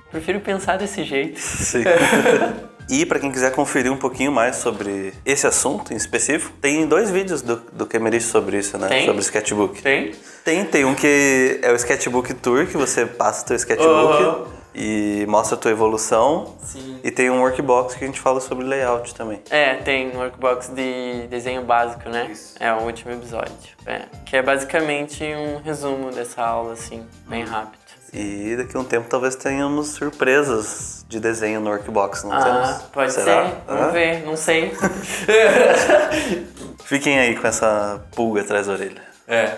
[0.09, 1.41] prefiro pensar desse jeito.
[1.41, 1.83] Sim.
[2.91, 7.09] e para quem quiser conferir um pouquinho mais sobre esse assunto em específico, tem dois
[7.11, 8.89] vídeos do, do Kemerich sobre isso, né?
[8.89, 9.07] Tem?
[9.07, 9.81] Sobre sketchbook.
[9.81, 10.13] Tem?
[10.45, 14.47] Tem, tem um que é o sketchbook tour, que você passa o teu sketchbook Aham.
[14.75, 16.57] e mostra a tua evolução.
[16.65, 16.99] Sim.
[17.05, 19.41] E tem um workbox que a gente fala sobre layout também.
[19.51, 22.29] É, tem um workbox de desenho básico, né?
[22.33, 22.55] Isso.
[22.59, 23.53] É o último episódio.
[23.87, 27.80] É, que é basicamente um resumo dessa aula, assim, bem rápido.
[28.13, 32.83] E daqui a um tempo talvez tenhamos surpresas de desenho no workbox, não Ah, temos?
[32.93, 33.47] pode Será?
[33.49, 33.55] ser.
[33.69, 34.73] Vamos ver, não sei.
[36.85, 39.03] Fiquem aí com essa pulga atrás da orelha.
[39.29, 39.55] É.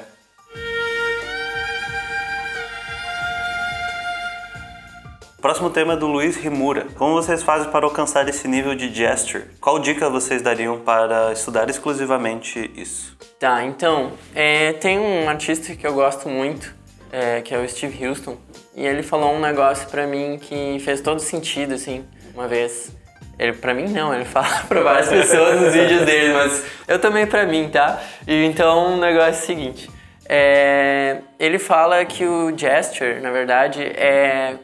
[5.38, 6.86] O próximo tema é do Luiz Rimura.
[6.96, 9.44] Como vocês fazem para alcançar esse nível de gesture?
[9.60, 13.16] Qual dica vocês dariam para estudar exclusivamente isso?
[13.40, 16.72] Tá, então, é, tem um artista que eu gosto muito,
[17.12, 18.38] é, que é o Steve Houston,
[18.74, 22.90] e ele falou um negócio pra mim que fez todo sentido, assim, uma vez.
[23.38, 27.26] Ele, pra mim não, ele fala pra várias pessoas nos vídeos dele, mas eu também
[27.26, 28.02] pra mim, tá?
[28.26, 29.90] E então o negócio é o seguinte.
[30.28, 34.56] É, ele fala que o gesture, na verdade, é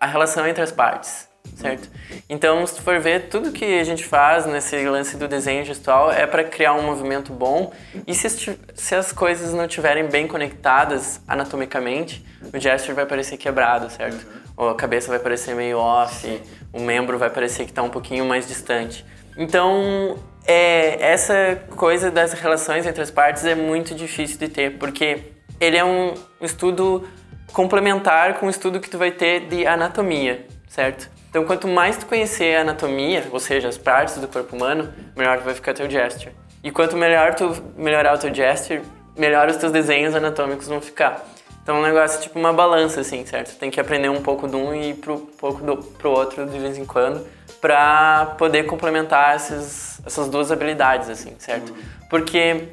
[0.00, 1.88] a relação entre as partes, certo?
[2.28, 6.10] Então, se tu for ver, tudo que a gente faz nesse lance do desenho gestual
[6.10, 7.72] é para criar um movimento bom
[8.06, 13.90] e se, se as coisas não estiverem bem conectadas anatomicamente, o gesture vai parecer quebrado,
[13.90, 14.26] certo?
[14.56, 18.24] Ou a cabeça vai parecer meio off, o membro vai parecer que está um pouquinho
[18.24, 19.04] mais distante.
[19.36, 25.32] Então, é, essa coisa das relações entre as partes é muito difícil de ter, porque
[25.60, 27.08] ele é um estudo
[27.52, 31.10] complementar com o estudo que tu vai ter de anatomia, certo?
[31.32, 35.38] Então, quanto mais tu conhecer a anatomia, ou seja, as partes do corpo humano, melhor
[35.38, 36.30] vai ficar teu gesture.
[36.62, 38.82] E quanto melhor tu melhorar o teu gesture,
[39.16, 41.24] melhor os teus desenhos anatômicos vão ficar.
[41.62, 43.56] Então, é um negócio tipo uma balança, assim, certo?
[43.56, 46.58] Tem que aprender um pouco de um e ir pro, pouco do, pro outro de
[46.58, 47.26] vez em quando,
[47.62, 51.72] pra poder complementar esses, essas duas habilidades, assim, certo?
[52.10, 52.68] Porque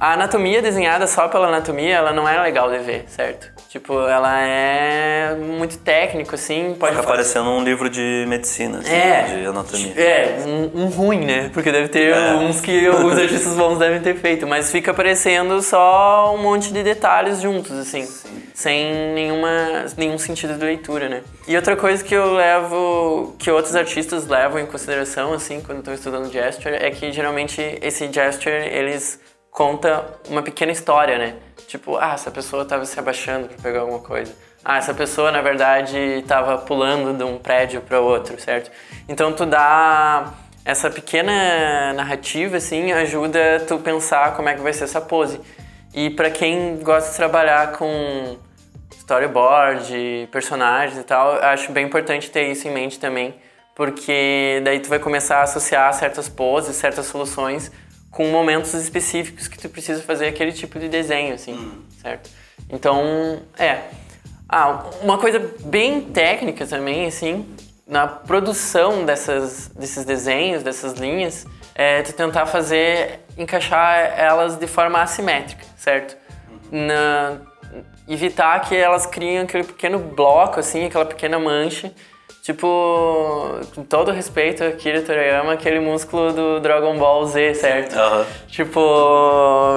[0.00, 3.57] a anatomia desenhada só pela anatomia, ela não é legal de ver, certo?
[3.68, 9.22] Tipo, ela é muito técnico, assim, pode Fica parecendo um livro de medicina, assim, é,
[9.24, 9.92] de anatomia.
[9.94, 11.50] É, um, um ruim, né?
[11.52, 12.32] Porque deve ter É.
[12.32, 16.82] uns que alguns artistas bons devem ter feito, mas fica parecendo só um monte de
[16.82, 18.08] detalhes juntos, assim,
[18.54, 21.20] sem nenhuma, nenhum sentido de leitura, né?
[21.46, 25.92] E outra coisa que eu levo, que outros artistas levam em consideração, assim, quando estão
[25.92, 29.20] estudando gesture, é que geralmente esse gesture, eles
[29.50, 31.34] conta uma pequena história, né?
[31.66, 34.34] Tipo, ah, essa pessoa estava se abaixando para pegar alguma coisa.
[34.64, 38.70] Ah, essa pessoa, na verdade, estava pulando de um prédio para outro, certo?
[39.08, 40.32] Então, tu dá
[40.64, 45.40] essa pequena narrativa, assim, ajuda tu pensar como é que vai ser essa pose.
[45.94, 48.36] E para quem gosta de trabalhar com
[48.98, 53.34] storyboard, personagens e tal, acho bem importante ter isso em mente também,
[53.74, 57.72] porque daí tu vai começar a associar certas poses, certas soluções
[58.18, 61.56] com momentos específicos que tu precisa fazer aquele tipo de desenho, assim,
[62.02, 62.28] certo?
[62.68, 63.82] Então, é.
[64.48, 67.46] Ah, uma coisa bem técnica também, assim,
[67.86, 75.00] na produção dessas, desses desenhos, dessas linhas, é tu tentar fazer, encaixar elas de forma
[75.00, 76.16] assimétrica, certo?
[76.72, 77.36] Na,
[78.08, 81.92] evitar que elas criem aquele pequeno bloco, assim, aquela pequena mancha,
[82.48, 87.94] Tipo, com todo respeito a Akira Toriyama, aquele músculo do Dragon Ball Z, certo?
[87.94, 88.24] Aham.
[88.46, 88.80] Tipo,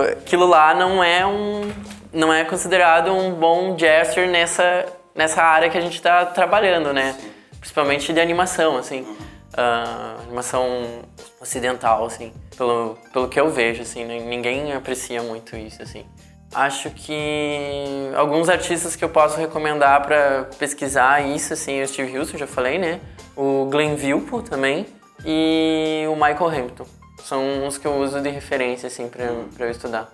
[0.10, 1.70] aquilo lá não é um
[2.14, 7.14] não é considerado um bom gesture nessa nessa área que a gente está trabalhando, né?
[7.60, 9.06] Principalmente de animação, assim.
[9.54, 11.02] Ah, animação
[11.42, 12.32] ocidental, assim.
[12.56, 14.06] Pelo, pelo que eu vejo, assim.
[14.06, 14.18] né?
[14.22, 16.06] Ninguém aprecia muito isso, assim.
[16.54, 22.38] Acho que alguns artistas que eu posso recomendar para pesquisar isso, assim, o Steve Wilson,
[22.38, 23.00] já falei, né?
[23.38, 24.86] O Glenn Vilpo também
[25.26, 26.86] e o Michael Hampton.
[27.24, 30.12] São os que eu uso de referência, assim, pra, pra eu estudar.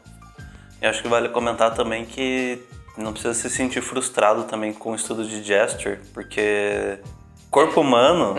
[0.80, 2.62] Eu acho que vale comentar também que
[2.96, 7.00] não precisa se sentir frustrado também com o estudo de gesture, porque
[7.50, 8.36] corpo humano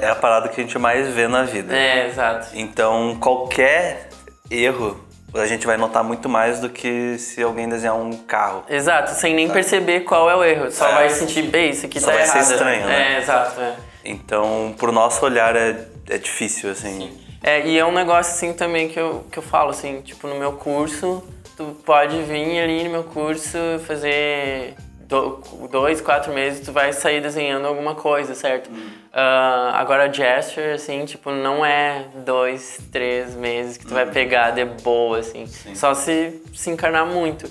[0.00, 1.76] é a parada que a gente mais vê na vida.
[1.76, 2.48] É, exato.
[2.54, 4.08] Então, qualquer
[4.50, 4.98] erro
[5.34, 8.64] a gente vai notar muito mais do que se alguém desenhar um carro.
[8.68, 10.70] Exato, sem nem perceber qual é o erro.
[10.70, 10.94] Só É.
[10.94, 12.50] vai sentir, bem, isso aqui Só tá vai ser errado.
[12.52, 13.14] estranho, né?
[13.14, 13.60] É, exato.
[13.60, 13.74] É.
[14.04, 15.76] Então, pro nosso olhar é,
[16.10, 17.10] é difícil, assim.
[17.42, 20.34] É, e é um negócio assim também que eu, que eu falo, assim, tipo, no
[20.36, 21.22] meu curso,
[21.56, 24.74] tu pode vir ali no meu curso fazer
[25.08, 25.40] do-
[25.70, 28.70] dois, quatro meses, tu vai sair desenhando alguma coisa, certo?
[29.12, 34.64] Ah, agora, gesture, assim, tipo, não é dois, três meses que tu vai pegar de
[34.64, 35.46] boa, assim.
[35.74, 37.48] Só se se encarnar muito.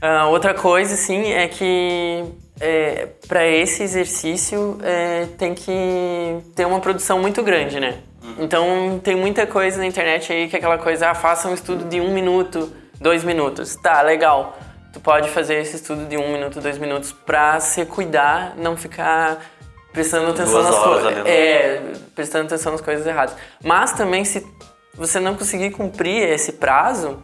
[0.00, 2.24] Ah, outra coisa, assim, é que
[2.60, 5.72] é, para esse exercício é, tem que
[6.54, 7.98] ter uma produção muito grande, né?
[8.38, 11.84] Então tem muita coisa na internet aí que é aquela coisa, ah, faça um estudo
[11.84, 13.74] de um minuto, dois minutos.
[13.76, 14.56] Tá, legal.
[14.92, 19.40] Tu pode fazer esse estudo de um minuto, dois minutos pra se cuidar, não ficar
[19.92, 21.26] prestando atenção Duas nas coisas.
[21.26, 21.82] É,
[22.14, 23.34] prestando atenção nas coisas erradas.
[23.62, 24.46] Mas também se
[24.94, 27.22] você não conseguir cumprir esse prazo,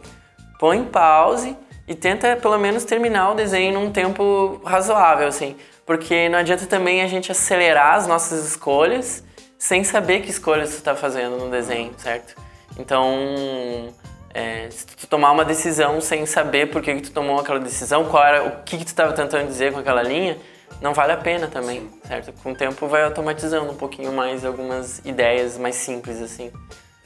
[0.59, 1.55] põe em pause
[1.87, 5.55] e tenta pelo menos terminar o desenho num tempo razoável, assim.
[5.85, 9.23] Porque não adianta também a gente acelerar as nossas escolhas
[9.57, 12.35] sem saber que escolhas tu tá fazendo no desenho, certo?
[12.77, 13.93] Então,
[14.33, 18.05] é, se tu tomar uma decisão sem saber por que, que tu tomou aquela decisão,
[18.05, 20.37] qual era o que, que tu estava tentando dizer com aquela linha,
[20.81, 22.31] não vale a pena também, certo?
[22.43, 26.51] Com o tempo vai automatizando um pouquinho mais algumas ideias mais simples, assim.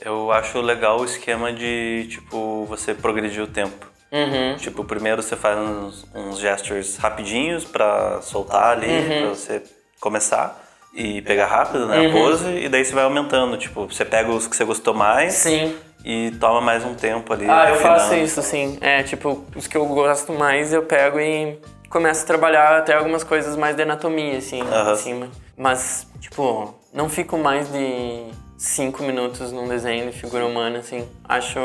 [0.01, 3.87] Eu acho legal o esquema de, tipo, você progredir o tempo.
[4.11, 4.55] Uhum.
[4.57, 9.19] Tipo, primeiro você faz uns, uns gestures rapidinhos pra soltar ali, Uhum.
[9.21, 9.63] pra você
[9.99, 10.59] começar.
[10.95, 12.05] e pegar rápido, né?
[12.05, 13.57] A pose, e daí você vai aumentando.
[13.57, 15.75] Tipo, você pega os que você gostou mais Sim.
[16.03, 17.45] E toma mais um tempo ali.
[17.49, 18.77] Ah, eu faço isso, sim.
[18.81, 21.57] É, tipo, os que eu gosto mais eu pego e
[21.89, 24.93] começo a trabalhar até algumas coisas mais de anatomia, assim, Aham.
[24.93, 25.29] em cima.
[25.55, 28.25] Mas, tipo, não fico mais de
[28.57, 31.07] cinco minutos num desenho de figura humana, assim.
[31.23, 31.59] Acho.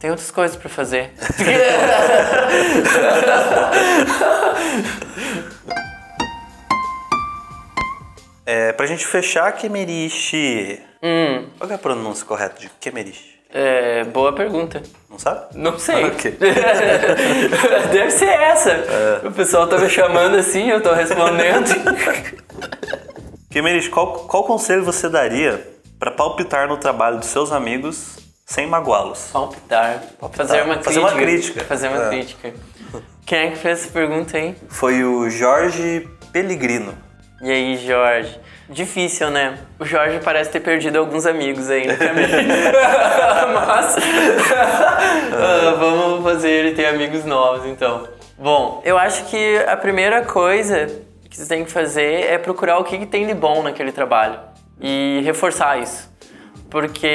[0.00, 1.12] Tem outras coisas pra fazer.
[8.44, 10.82] É, pra gente fechar, Kemerishi.
[11.02, 13.32] Hum, Qual é a pronúncia correta de Kemerishi?
[13.54, 14.82] é, boa pergunta.
[15.10, 15.46] Não sabe?
[15.58, 16.06] Não sei.
[16.06, 16.38] Ok.
[17.92, 19.20] Deve ser essa.
[19.24, 21.66] O pessoal tá me chamando assim, eu tô respondendo.
[23.50, 29.28] Kemerishi, qual, qual conselho você daria pra palpitar no trabalho dos seus amigos sem magoá-los?
[29.32, 30.02] Palpitar.
[30.32, 30.84] Fazer uma crítica.
[30.84, 31.64] Fazer uma crítica.
[31.64, 32.08] Fazer uma É.
[32.08, 32.52] crítica.
[33.26, 34.56] Quem é que fez essa pergunta aí?
[34.68, 36.94] Foi o Jorge Pellegrino.
[37.42, 38.38] E aí, Jorge?
[38.68, 39.58] Difícil, né?
[39.76, 42.28] O Jorge parece ter perdido alguns amigos aí no caminho.
[43.66, 43.96] Mas
[45.34, 48.06] ah, vamos fazer ele ter amigos novos, então.
[48.38, 50.86] Bom, eu acho que a primeira coisa
[51.28, 54.38] que você tem que fazer é procurar o que, que tem de bom naquele trabalho
[54.80, 56.08] e reforçar isso.
[56.70, 57.10] Porque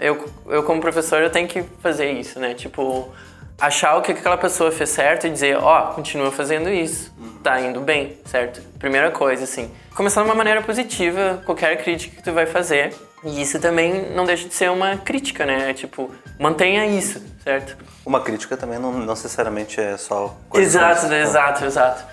[0.00, 2.52] eu, eu como professor, eu tenho que fazer isso, né?
[2.52, 3.14] Tipo,
[3.58, 7.80] achar o que aquela pessoa fez certo e dizer, ó, continua fazendo isso, tá indo
[7.80, 8.60] bem, certo?
[8.78, 9.70] Primeira coisa, assim.
[9.94, 12.94] Começar de uma maneira positiva, qualquer crítica que tu vai fazer.
[13.24, 15.70] E isso também não deixa de ser uma crítica, né?
[15.70, 17.76] É tipo, mantenha isso, certo?
[18.04, 22.04] Uma crítica também não, não necessariamente é só coisa Exato, exato, exato.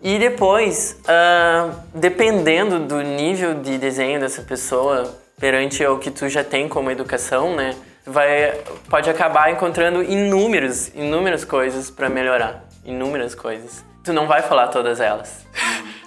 [0.00, 6.44] E depois, ah, dependendo do nível de desenho dessa pessoa perante o que tu já
[6.44, 7.74] tem como educação, né?
[8.04, 12.64] Tu Vai, pode acabar encontrando inúmeros, inúmeras coisas para melhorar.
[12.84, 13.84] Inúmeras coisas.
[14.02, 15.46] Tu não vai falar todas elas.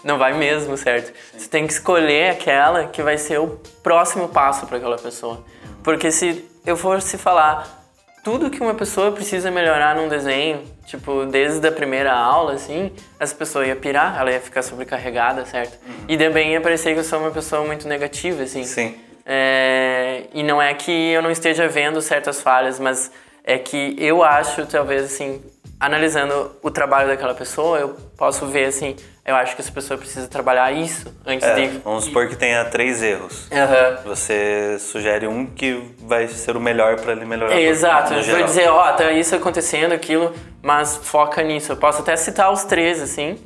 [0.03, 1.12] Não vai mesmo, certo?
[1.36, 5.43] Você tem que escolher aquela que vai ser o próximo passo para aquela pessoa.
[5.84, 7.86] Porque se eu fosse falar
[8.23, 13.36] tudo que uma pessoa precisa melhorar num desenho, tipo, desde a primeira aula, assim, essa
[13.36, 15.77] pessoa ia pirar, ela ia ficar sobrecarregada, certo?
[16.08, 18.63] E também ia parecer que eu sou uma pessoa muito negativa, assim.
[18.63, 18.95] Sim.
[19.26, 23.12] É, e não é que eu não esteja vendo certas falhas, mas
[23.44, 25.42] é que eu acho, talvez, assim,
[25.80, 30.28] analisando o trabalho daquela pessoa, eu posso ver, assim, eu acho que essa pessoa precisa
[30.28, 31.68] trabalhar isso antes É, de...
[31.80, 33.48] vamos supor que tenha três erros.
[33.52, 33.98] Aham.
[34.06, 37.60] Você sugere um que vai ser o melhor pra ele melhorar.
[37.60, 41.72] Exato, eu vou dizer, ó, tá isso acontecendo, aquilo, mas foca nisso.
[41.72, 43.40] Eu posso até citar os três, assim,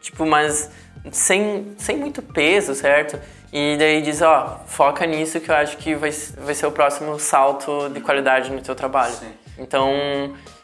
[0.00, 0.70] tipo, mas
[1.12, 3.18] sem, sem muito peso, certo?
[3.58, 7.18] E daí diz, ó, foca nisso que eu acho que vai, vai ser o próximo
[7.18, 9.14] salto de qualidade no teu trabalho.
[9.58, 9.90] Então,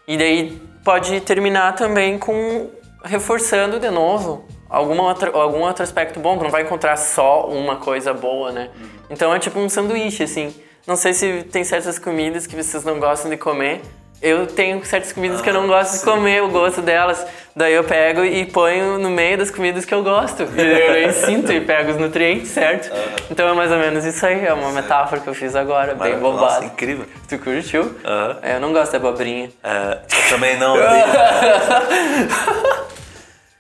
[0.07, 2.69] e daí pode terminar também com
[3.03, 8.13] reforçando de novo alguma outra, algum outro aspecto bom, não vai encontrar só uma coisa
[8.13, 8.69] boa, né?
[9.09, 10.55] Então é tipo um sanduíche, assim.
[10.87, 13.81] Não sei se tem certas comidas que vocês não gostam de comer.
[14.23, 17.27] Eu tenho certas comidas que eu não gosto de comer, o gosto delas.
[17.57, 20.45] Daí eu pego e ponho no meio das comidas que eu gosto.
[20.45, 22.91] E daí eu sinto e pego os nutrientes, certo?
[23.31, 26.17] Então é mais ou menos isso aí, é uma metáfora que eu fiz agora, bem
[26.19, 26.55] bobada.
[26.55, 27.05] Nossa, incrível.
[27.29, 27.95] Tu curtiu?
[28.05, 28.39] Aham.
[28.43, 29.51] É, eu não gosto da abobrinha.
[29.63, 30.77] É, eu também não.
[30.77, 30.87] eu-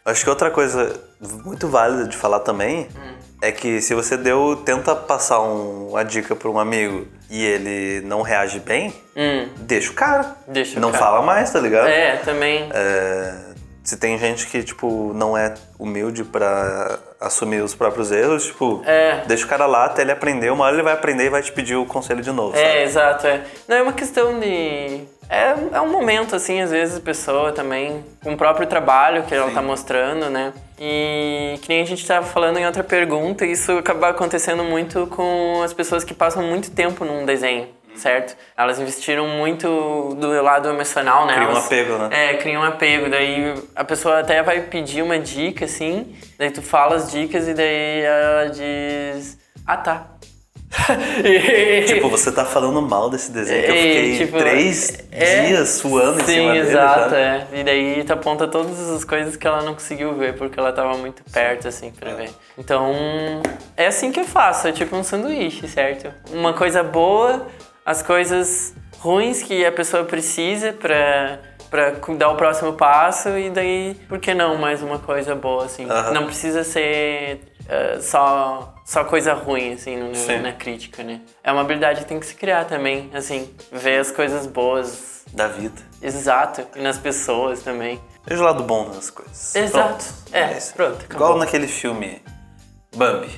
[0.05, 1.01] Acho que outra coisa
[1.44, 3.12] muito válida de falar também Hum.
[3.42, 8.00] É que se você deu, tenta passar um- uma dica para um amigo e ele
[8.07, 10.35] não reage bem, Hum, deixa o cara.
[10.48, 11.05] Deixa o não cara.
[11.05, 11.88] fala mais, tá ligado?
[11.88, 12.68] é, também.
[12.72, 13.35] É,
[13.85, 19.22] se tem gente que, tipo, não é humilde pra assumir os próprios erros, tipo, É.
[19.26, 20.50] deixa o cara lá até ele aprender.
[20.50, 22.83] Uma hora ele vai aprender e vai te pedir o conselho de novo, É, sabe?
[22.85, 23.42] exato, é.
[23.68, 25.02] Não, é uma questão de.
[25.28, 29.35] É, é um momento, assim, às vezes a pessoa também, com o próprio trabalho que
[29.35, 30.52] ela tá mostrando, né?
[30.78, 35.62] E que nem a gente tava falando em outra pergunta, isso acaba acontecendo muito com
[35.62, 38.37] as pessoas que passam muito tempo num desenho, certo?
[38.56, 41.35] Elas investiram muito do lado emocional, né?
[41.35, 42.08] Cria um apego, né?
[42.11, 43.08] É, cria um apego.
[43.08, 47.54] Daí a pessoa até vai pedir uma dica, assim, daí tu fala as dicas e
[47.54, 49.38] daí ela diz.
[49.66, 50.06] Ah, tá.
[51.24, 55.46] E- Tipo, você tá falando mal desse desenho que eu e, fiquei tipo, três é-
[55.46, 57.16] dias suando em Sim, cima dele, exato, sabe?
[57.16, 57.46] é.
[57.52, 60.96] E daí tu aponta todas as coisas que ela não conseguiu ver, porque ela tava
[60.96, 62.30] muito perto, assim, pra ver.
[62.58, 62.92] Então,
[63.76, 66.12] é assim que eu faço, é tipo um sanduíche, certo?
[66.30, 67.46] Uma coisa boa,
[67.85, 71.38] as coisas ruins que a pessoa precisa pra,
[71.70, 75.87] pra dar o próximo passo, e daí, por que não mais uma coisa boa, assim?
[76.12, 77.40] Não precisa ser
[77.73, 81.20] eh, só, só coisa ruim, assim, no- na crítica, né?
[81.42, 85.48] É uma habilidade que tem que se criar também, assim, ver as coisas boas Da
[85.48, 85.81] vida.
[86.02, 87.98] Exato, e nas pessoas também.
[88.27, 89.54] Veja o lado bom nas coisas.
[89.54, 90.04] Exato.
[90.04, 90.14] Pronto.
[90.35, 90.75] É, isso.
[90.75, 91.27] pronto, acabou.
[91.29, 92.23] Igual naquele filme
[92.94, 93.31] Bambi.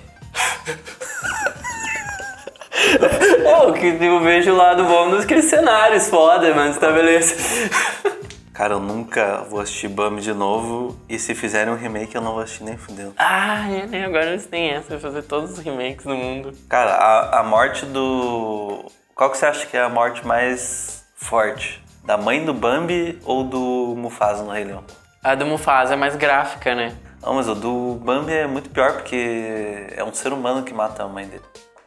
[3.44, 7.34] Pô, o que eu vejo o lado bom dos cenários foda, mas tá beleza.
[8.54, 10.96] Cara, eu nunca vou assistir Bambi de novo.
[11.08, 13.12] E se fizerem um remake, eu não vou assistir nem fudendo.
[13.16, 14.04] Ah, é, né?
[14.04, 16.52] Agora eles têm essa, fazer todos os remakes do mundo.
[16.68, 18.84] Cara, a, a morte do.
[19.12, 21.82] Qual que você acha que é a morte mais forte?
[22.04, 24.84] Da mãe do Bambi ou do Mufasa no Rei Leão?
[25.22, 26.94] A do Mufasa é mais gráfica, né?
[27.20, 31.02] Não, mas o do Bambi é muito pior porque é um ser humano que mata
[31.02, 31.42] a mãe dele.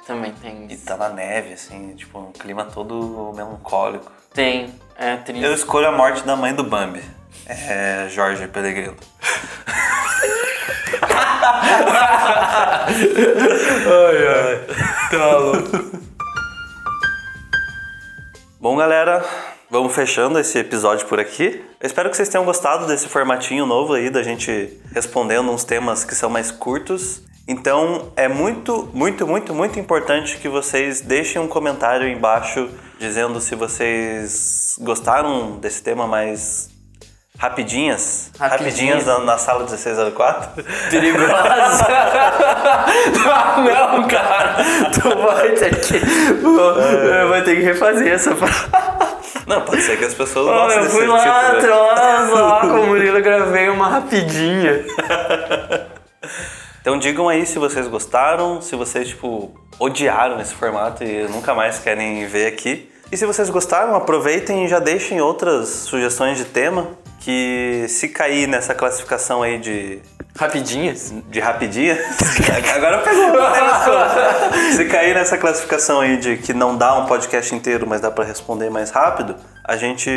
[0.08, 0.86] Também tem E isso.
[0.86, 4.10] tá na neve, assim, tipo, um clima todo melancólico.
[4.34, 5.43] Tem, é triste.
[5.43, 7.03] Eu escolho a morte da mãe do Bambi.
[7.45, 8.95] É Jorge Pellegrino.
[13.86, 15.10] ai, ai.
[15.12, 15.97] Tá louco.
[18.60, 19.24] Bom, galera,
[19.70, 21.64] vamos fechando esse episódio por aqui.
[21.80, 26.03] Eu espero que vocês tenham gostado desse formatinho novo aí, da gente respondendo uns temas
[26.03, 27.22] que são mais curtos.
[27.48, 32.70] Então, é muito, muito, muito, muito importante que vocês deixem um comentário embaixo
[33.00, 36.70] dizendo se vocês gostaram desse tema mais
[37.39, 38.74] rapidinhas, Rapidinhas.
[38.98, 40.62] rapidinhas na, na sala 1604.
[40.91, 41.86] Perigosa.
[41.88, 44.56] ah, não, cara.
[44.91, 46.00] Tu vai ter que.
[47.30, 48.32] Vai ter que refazer essa.
[49.45, 51.58] Não, pode ser que as pessoas Oh, gostem eu fui lá tipo, né?
[51.60, 54.84] atrás, lá com o Murilo, gravei uma rapidinha.
[56.88, 61.80] Então digam aí se vocês gostaram, se vocês, tipo, odiaram esse formato e nunca mais
[61.80, 62.90] querem ver aqui.
[63.12, 66.88] E se vocês gostaram, aproveitem e já deixem outras sugestões de tema
[67.28, 70.00] que se cair nessa classificação aí de,
[70.40, 71.14] Rapidinhas?
[71.28, 71.98] de rapidinha...
[72.74, 73.34] Agora pegou.
[73.34, 74.72] né?
[74.72, 78.24] se cair nessa classificação aí de que não dá um podcast inteiro, mas dá pra
[78.24, 80.10] responder mais rápido, a gente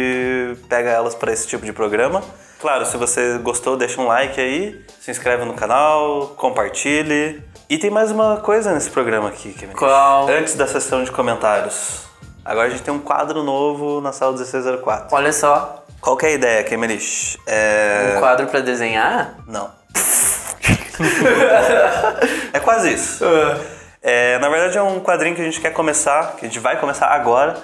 [0.68, 2.22] pega elas para esse tipo de programa.
[2.60, 7.42] Claro, se você gostou, deixa um like aí, se inscreve no canal, compartilhe.
[7.68, 9.72] E tem mais uma coisa nesse programa aqui, Kevin.
[9.72, 10.28] Qual?
[10.28, 12.08] Antes da sessão de comentários.
[12.44, 15.14] Agora a gente tem um quadro novo na sala 1604.
[15.16, 17.38] Olha só, Qual que é a ideia, Kemerich?
[17.46, 18.14] É...
[18.16, 19.36] um quadro pra desenhar?
[19.46, 19.70] Não.
[22.52, 23.24] é quase isso.
[24.02, 26.78] É, na verdade é um quadrinho que a gente quer começar, que a gente vai
[26.80, 27.54] começar agora,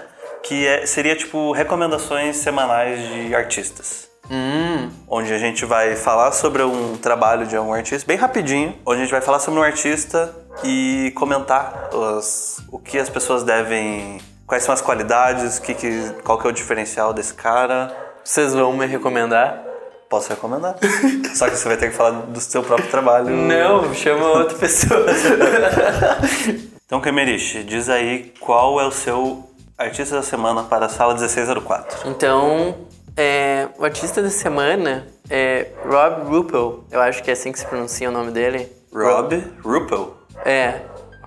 [0.43, 4.07] que é- seria tipo recomendações semanais de artistas.
[4.31, 8.99] Hum, Onde a gente vai falar sobre um trabalho de um artista, bem rapidinho, onde
[9.01, 14.19] a gente vai falar sobre um artista e comentar as- o que as pessoas devem.
[14.47, 17.95] Quais são as qualidades, que, que- qual que é o diferencial desse cara.
[18.25, 19.63] vocês vão me recomendar?
[20.09, 20.77] Posso recomendar.
[21.35, 23.29] Só que você vai ter que falar do seu próprio trabalho.
[23.29, 25.05] Não, chama outra pessoa.
[26.87, 29.43] Então, Kemerich, diz aí qual é o seu
[29.77, 32.09] artista da semana para a sala 1604.
[32.09, 32.77] Então,
[33.17, 36.85] é, o artista da semana é Rob Ruppel.
[36.93, 38.71] Eu acho que é assim que se pronuncia o nome dele.
[38.95, 40.17] Rob Ruppel.
[40.45, 40.83] É,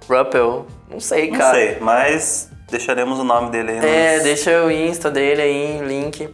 [0.09, 0.65] Ruppel.
[0.89, 1.53] Não sei, Não cara.
[1.55, 6.29] sei, mas deixaremos o nome dele aí É, nos- deixa o Insta dele aí, link.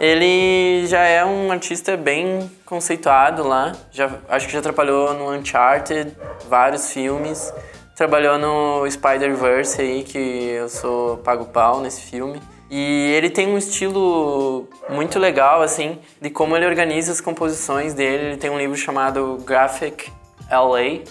[0.00, 3.72] Ele já é um artista bem conceituado lá.
[3.92, 6.12] Já, acho que já trabalhou no Uncharted,
[6.48, 7.52] vários filmes.
[7.96, 12.40] Trabalhou no Spider-Verse aí, que eu sou pago pau nesse filme.
[12.68, 18.24] E ele tem um estilo muito legal, assim, de como ele organiza as composições dele.
[18.30, 20.10] Ele tem um livro chamado Graphic
[20.50, 21.02] LA.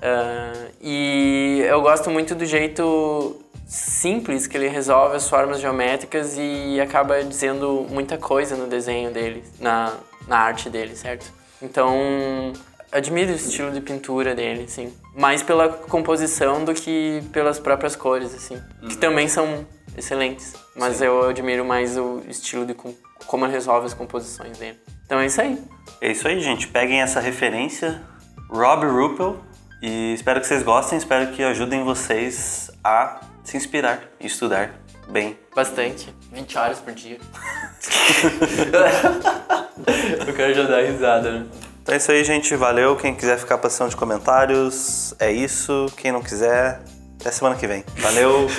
[0.00, 3.36] Ah, e eu gosto muito do jeito
[3.68, 9.44] simples que ele resolve as formas geométricas e acaba dizendo muita coisa no desenho dele,
[9.60, 9.92] na,
[10.26, 11.30] na arte dele, certo?
[11.60, 12.52] Então,
[12.90, 14.92] admiro o estilo de pintura dele, assim.
[15.14, 18.58] Mais pela composição do que pelas próprias cores, assim.
[18.88, 19.66] Que também são
[19.96, 20.54] excelentes.
[20.74, 22.94] Mas eu admiro mais o estilo de com-
[23.26, 24.78] como ele resolve as composições dele.
[25.04, 25.62] Então é isso aí.
[26.00, 26.68] É isso aí, gente.
[26.68, 28.00] Peguem essa referência,
[28.48, 29.36] Rob Ruppel,
[29.82, 34.74] e espero que vocês gostem, espero que ajudem vocês a se inspirar e estudar
[35.08, 35.38] bem.
[35.56, 36.14] Bastante.
[36.30, 37.16] 20 horas por dia.
[40.26, 41.46] eu quero já dar risada, né?
[41.82, 42.54] Então é isso aí, gente.
[42.54, 42.94] Valeu.
[42.96, 45.86] Quem quiser ficar sessão de comentários, é isso.
[45.96, 46.82] Quem não quiser,
[47.18, 47.82] até semana que vem.
[47.96, 48.48] Valeu.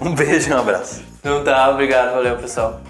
[0.00, 1.02] Um beijo e um abraço.
[1.24, 2.80] Não tá, obrigado, valeu pessoal.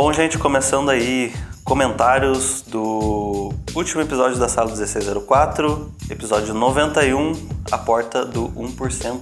[0.00, 1.34] Bom, gente, começando aí
[1.64, 7.32] comentários do último episódio da Sala 1604, episódio 91,
[7.72, 9.20] A Porta do 1%,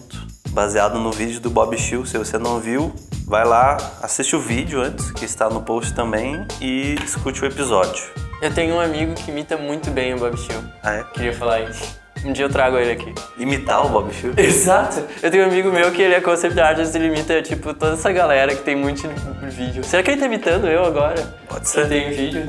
[0.51, 2.05] baseado no vídeo do Bob Shill.
[2.05, 2.95] Se você não viu,
[3.27, 8.05] vai lá, assiste o vídeo antes, que está no post também, e escute o episódio.
[8.43, 10.62] Eu tenho um amigo que imita muito bem o Bob Shill.
[10.83, 11.05] Ah, é?
[11.05, 12.06] Queria falar isso.
[12.25, 13.14] Um dia eu trago ele aqui.
[13.39, 14.33] Imitar o Bob Chu?
[14.37, 15.03] Exato.
[15.23, 18.11] Eu tenho um amigo meu que ele é concept artist, ele imita, tipo, toda essa
[18.11, 19.09] galera que tem muito
[19.49, 19.85] vídeo.
[19.85, 21.35] Será que ele tá imitando eu agora?
[21.49, 21.81] Pode ser.
[21.81, 22.47] Eu tenho vídeo.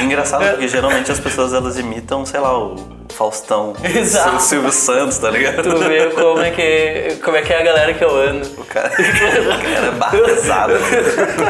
[0.00, 2.76] Engraçado, porque geralmente as pessoas elas imitam, sei lá, o
[3.10, 4.36] Faustão, Exato.
[4.36, 5.62] o Silvio Santos, tá ligado?
[5.62, 8.46] Tu vê como é que, como é, que é a galera que eu ando.
[8.60, 10.74] O cara, o cara é barrezado.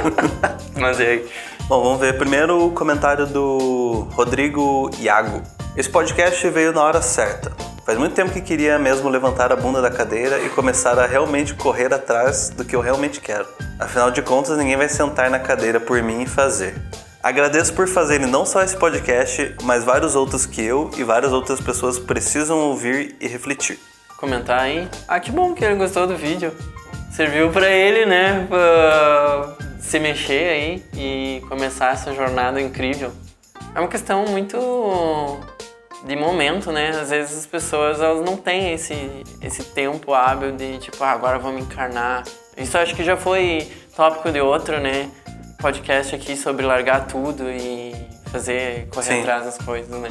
[0.79, 1.27] Mas e aí?
[1.69, 5.43] Bom, vamos ver primeiro o comentário do Rodrigo Iago.
[5.77, 7.53] Esse podcast veio na hora certa.
[7.85, 11.53] Faz muito tempo que queria mesmo levantar a bunda da cadeira e começar a realmente
[11.53, 13.47] correr atrás do que eu realmente quero.
[13.79, 16.75] Afinal de contas, ninguém vai sentar na cadeira por mim e fazer.
[17.23, 21.61] Agradeço por fazerem não só esse podcast, mas vários outros que eu e várias outras
[21.61, 23.79] pessoas precisam ouvir e refletir.
[24.17, 24.89] Comentar aí.
[25.07, 26.55] Ah, que bom que ele gostou do vídeo.
[27.13, 28.47] Serviu pra ele, né?
[28.49, 33.13] Pra se mexer aí e começar essa jornada incrível.
[33.77, 34.57] É uma questão muito
[36.07, 36.89] de momento, né?
[36.89, 41.39] Às vezes as pessoas elas não têm esse, esse tempo hábil de tipo, ah, agora
[41.39, 42.25] vou me encarnar.
[42.57, 45.11] Isso acho que já foi tópico de outro, né?
[45.61, 47.95] Podcast aqui sobre largar tudo e
[48.33, 49.21] fazer, correr Sim.
[49.21, 50.09] atrás das coisas, né?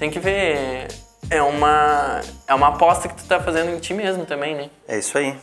[0.00, 0.88] Tem que ver.
[1.30, 4.68] É uma, é uma aposta que tu tá fazendo em ti mesmo também, né?
[4.88, 5.38] É isso aí.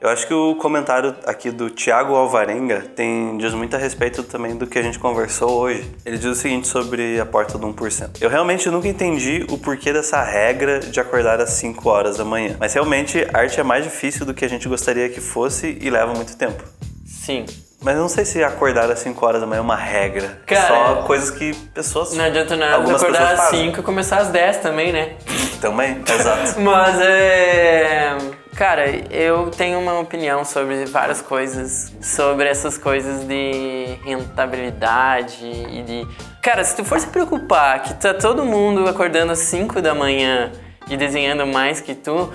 [0.00, 4.54] Eu acho que o comentário aqui do Thiago Alvarenga tem, diz muito a respeito também
[4.56, 5.90] do que a gente conversou hoje.
[6.06, 8.18] Ele diz o seguinte sobre a porta do 1%.
[8.20, 12.56] Eu realmente nunca entendi o porquê dessa regra de acordar às 5 horas da manhã.
[12.60, 16.14] Mas realmente, arte é mais difícil do que a gente gostaria que fosse e leva
[16.14, 16.62] muito tempo.
[17.04, 17.44] Sim.
[17.80, 20.40] Mas eu não sei se acordar às 5 horas da manhã é uma regra.
[20.46, 22.12] Cara, Só coisas que pessoas.
[22.12, 23.66] Não adianta nada acordar às fazem.
[23.66, 25.16] 5 e começar às 10 também, né?
[25.60, 26.00] Também?
[26.08, 26.58] Exato.
[26.62, 28.16] Mas é.
[28.58, 36.08] Cara, eu tenho uma opinião sobre várias coisas, sobre essas coisas de rentabilidade e de.
[36.42, 40.50] Cara, se tu for se preocupar que tá todo mundo acordando às 5 da manhã
[40.90, 42.32] e desenhando mais que tu,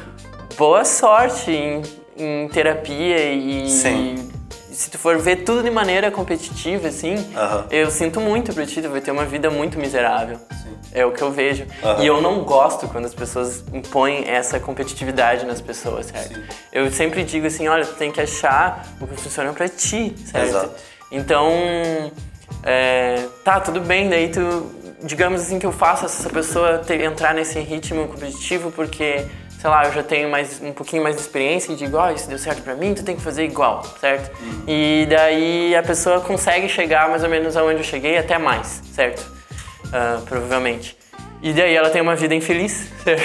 [0.57, 1.82] boa sorte em,
[2.15, 3.69] em terapia e.
[3.69, 4.32] Sim.
[4.74, 7.67] Se tu for ver tudo de maneira competitiva, assim, Aham.
[7.69, 10.39] eu sinto muito pra ti, tu vai ter uma vida muito miserável.
[10.91, 11.65] É o que eu vejo.
[11.84, 12.03] Aham.
[12.03, 16.39] E eu não gosto quando as pessoas impõem essa competitividade nas pessoas, certo?
[16.71, 20.47] Eu sempre digo assim, olha, tu tem que achar o que funciona pra ti, certo?
[20.49, 20.71] Exato.
[21.11, 21.51] Então,
[22.63, 24.71] é, tá, tudo bem, daí tu,
[25.03, 29.26] digamos assim, que eu faço essa pessoa ter, entrar nesse ritmo competitivo porque,
[29.64, 32.28] sei lá, eu já tenho mais, um pouquinho mais de experiência e digo, ó, isso
[32.28, 34.30] deu certo pra mim, tu tem que fazer igual, certo?
[34.68, 39.26] E daí a pessoa consegue chegar mais ou menos aonde eu cheguei, até mais, certo?
[39.93, 40.97] Ah, provavelmente.
[41.41, 43.24] E daí ela tem uma vida infeliz, certo?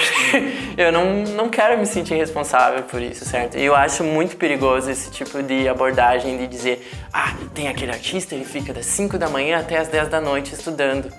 [0.77, 3.59] Eu não, não quero me sentir responsável por isso, certo?
[3.59, 8.37] E eu acho muito perigoso esse tipo de abordagem de dizer ah, tem aquele artista,
[8.37, 11.13] ele fica das 5 da manhã até as 10 da noite estudando.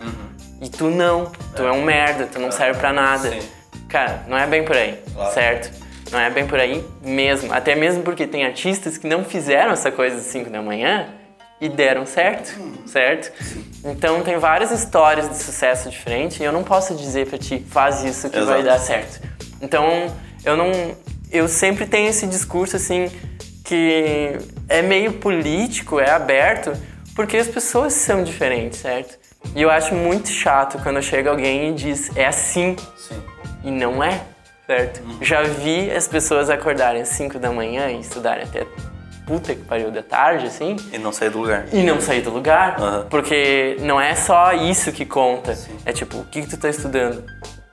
[0.61, 3.32] E tu não, tu é um merda, tu não serve pra nada.
[3.32, 3.59] Sim.
[3.89, 5.33] Cara, não é bem por aí, Claro.
[5.33, 5.71] certo?
[6.11, 7.51] Não é bem por aí mesmo.
[7.53, 11.07] Até mesmo porque tem artistas que não fizeram essa coisa às 5 da manhã
[11.61, 12.51] e deram certo,
[12.87, 13.31] certo?
[13.83, 18.03] Então tem várias histórias de sucesso diferentes e eu não posso dizer pra ti, faz
[18.03, 18.63] isso que vai Exato.
[18.63, 19.21] dar certo.
[19.61, 19.85] Então
[20.45, 20.71] eu não.
[21.31, 23.11] Eu sempre tenho esse discurso assim
[23.63, 24.35] que
[24.67, 26.73] é meio político, é aberto,
[27.15, 29.19] porque as pessoas são diferentes, certo?
[29.55, 33.21] E eu acho muito chato quando chega alguém e diz é assim Sim.
[33.64, 34.22] E não é,
[34.66, 35.01] certo?
[35.22, 38.66] Já vi as pessoas acordarem às 5 da manhã e estudarem até
[39.26, 41.66] puta que pariu da tarde, assim, E não sair do lugar.
[41.72, 42.76] e não sair do lugar.
[42.80, 43.05] Aham.
[43.10, 45.55] Porque não é só isso que conta.
[45.86, 47.24] É tipo, o que, que tu tá estudando?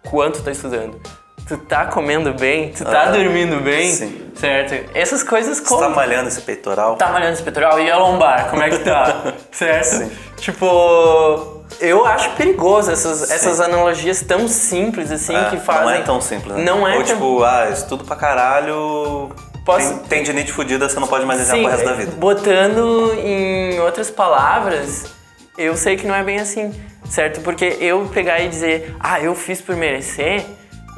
[0.09, 1.01] Quanto tá estudando?
[1.49, 2.73] Tu tá comendo bem?
[2.73, 3.13] Tu tá Aham.
[3.13, 3.89] dormindo bem?
[3.91, 4.31] Sim.
[4.35, 4.91] Certo?
[4.95, 5.91] Essas coisas tá contam.
[5.95, 6.97] malhando esse peitoral?
[6.97, 9.33] Tá malhando esse peitoral e a lombar, como é que tá?
[9.53, 10.11] certo?
[10.37, 15.85] Tipo, eu acho perigoso essas, essas analogias tão simples assim É, que fazem.
[15.85, 16.63] Não é tão simples, né?
[16.65, 19.31] Não é Ou tão- tipo, ah, estudo pra caralho.
[19.65, 22.13] Posso- Tem, tem dinite fudida, você não pode mais desenhar Sim, pro resto da vida.
[22.17, 25.07] botando em outras palavras,
[25.59, 26.73] eu sei que não é bem assim,
[27.11, 27.41] certo?
[27.41, 30.45] Porque eu pegar e dizer, ah, eu fiz por merecer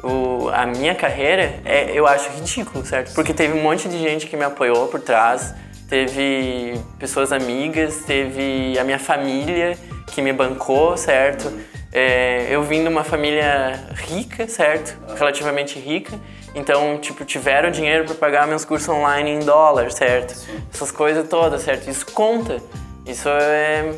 [0.03, 3.13] o, a minha carreira, é, eu acho ridículo, certo?
[3.15, 5.53] Porque teve um monte de gente que me apoiou por trás,
[5.89, 9.77] teve pessoas amigas, teve a minha família
[10.07, 11.51] que me bancou, certo?
[11.91, 14.95] É, eu vim de uma família rica, certo?
[15.17, 16.13] Relativamente rica.
[16.53, 20.35] Então, tipo, tiveram dinheiro para pagar meus cursos online em dólar, certo?
[20.71, 21.89] Essas coisas todas, certo?
[21.89, 22.57] Isso conta.
[23.05, 23.91] Isso é,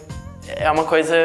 [0.57, 1.15] é uma coisa,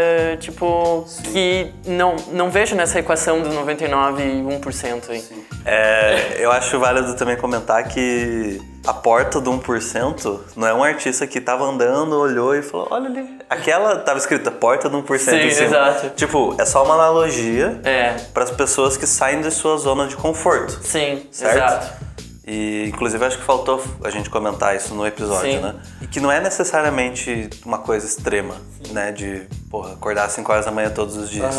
[0.41, 5.25] tipo, que não, não vejo nessa equação do 99 e 1% aí.
[5.65, 11.27] É, eu acho válido também comentar que a porta do 1% não é um artista
[11.27, 13.37] que tava andando, olhou e falou, olha ali.
[13.51, 15.67] Aquela tava escrita porta do 1% Sim, em cima.
[15.67, 16.11] exato.
[16.11, 20.17] Tipo, é só uma analogia É, para as pessoas que saem de sua zona de
[20.17, 20.79] conforto.
[20.83, 21.57] sim, Certo?
[21.57, 22.07] exato.
[22.47, 25.59] E inclusive acho que faltou a gente comentar isso no episódio, Sim.
[25.59, 25.75] né?
[26.01, 28.55] E que não é necessariamente uma coisa extrema,
[28.91, 29.11] né?
[29.11, 31.57] De, porra, acordar às 5 horas da manhã todos os dias.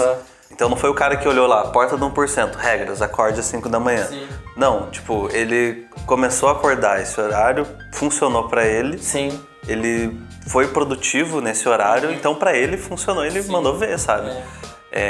[0.49, 3.67] Então não foi o cara que olhou lá, porta do 1%, regras, acorde às 5
[3.67, 4.05] da manhã.
[4.05, 4.27] Sim.
[4.55, 10.17] Não, tipo, ele começou a acordar esse horário, funcionou pra ele, Sim, ele
[10.47, 14.29] foi produtivo nesse horário, então pra ele funcionou, ele mandou ver, sabe?
[14.29, 14.43] É,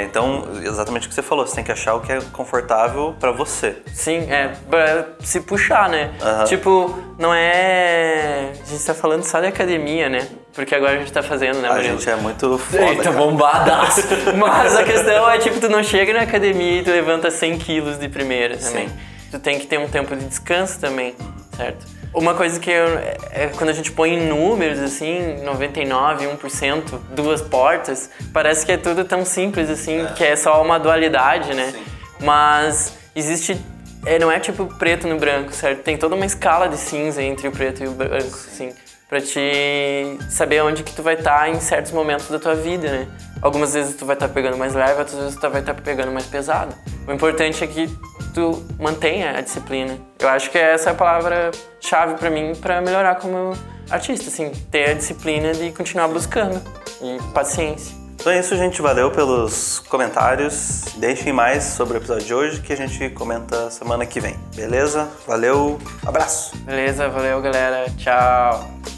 [0.05, 3.31] então, exatamente o que você falou, você tem que achar o que é confortável pra
[3.31, 3.77] você.
[3.93, 6.11] sim, é pra se puxar, né?
[6.21, 6.43] Aham.
[6.45, 8.51] Tipo, não é.
[8.61, 10.27] A gente tá falando só de academia, né?
[10.53, 11.97] Porque agora a gente tá fazendo, né, A Murilo?
[11.99, 12.83] gente é muito foda.
[12.83, 13.15] Eita, cara.
[13.15, 14.01] bombadaço!
[14.37, 17.99] Mas a questão é, tipo, tu não chega na academia e tu levanta 100 quilos
[17.99, 18.87] de primeira também.
[18.89, 18.95] Sim.
[19.31, 21.13] Tu tem que ter um tempo de descanso também,
[21.55, 21.85] certo?
[22.13, 22.97] Uma coisa que eu,
[23.31, 28.77] é quando a gente põe em números, assim, 99, 1%, duas portas, parece que é
[28.77, 31.71] tudo tão simples, assim, que é só uma dualidade, né?
[31.71, 31.83] Sim.
[32.21, 33.57] Mas existe...
[34.05, 35.83] É, não é tipo preto no branco, certo?
[35.83, 38.71] Tem toda uma escala de cinza entre o preto e o branco, assim
[39.09, 43.07] pra te saber onde que tu vai estar em certos momentos da tua vida, né?
[43.41, 46.25] Algumas vezes tu vai estar pegando mais leve, outras vezes tu vai estar pegando mais
[46.25, 46.75] pesado.
[47.07, 47.87] O importante é que
[48.33, 49.97] tu mantenha a disciplina.
[50.19, 53.53] Eu acho que essa é a palavra-chave pra mim pra melhorar como
[53.89, 56.61] artista, assim, ter a disciplina de continuar buscando
[57.01, 57.95] e paciência.
[58.19, 58.81] Então é isso, gente.
[58.81, 60.83] Valeu pelos comentários.
[60.97, 64.35] Deixem mais sobre o episódio de hoje que a gente comenta semana que vem.
[64.55, 65.07] Beleza?
[65.25, 65.79] Valeu.
[66.05, 66.57] Abraço.
[66.57, 67.07] Beleza?
[67.07, 67.85] Valeu, galera.
[67.95, 68.96] Tchau.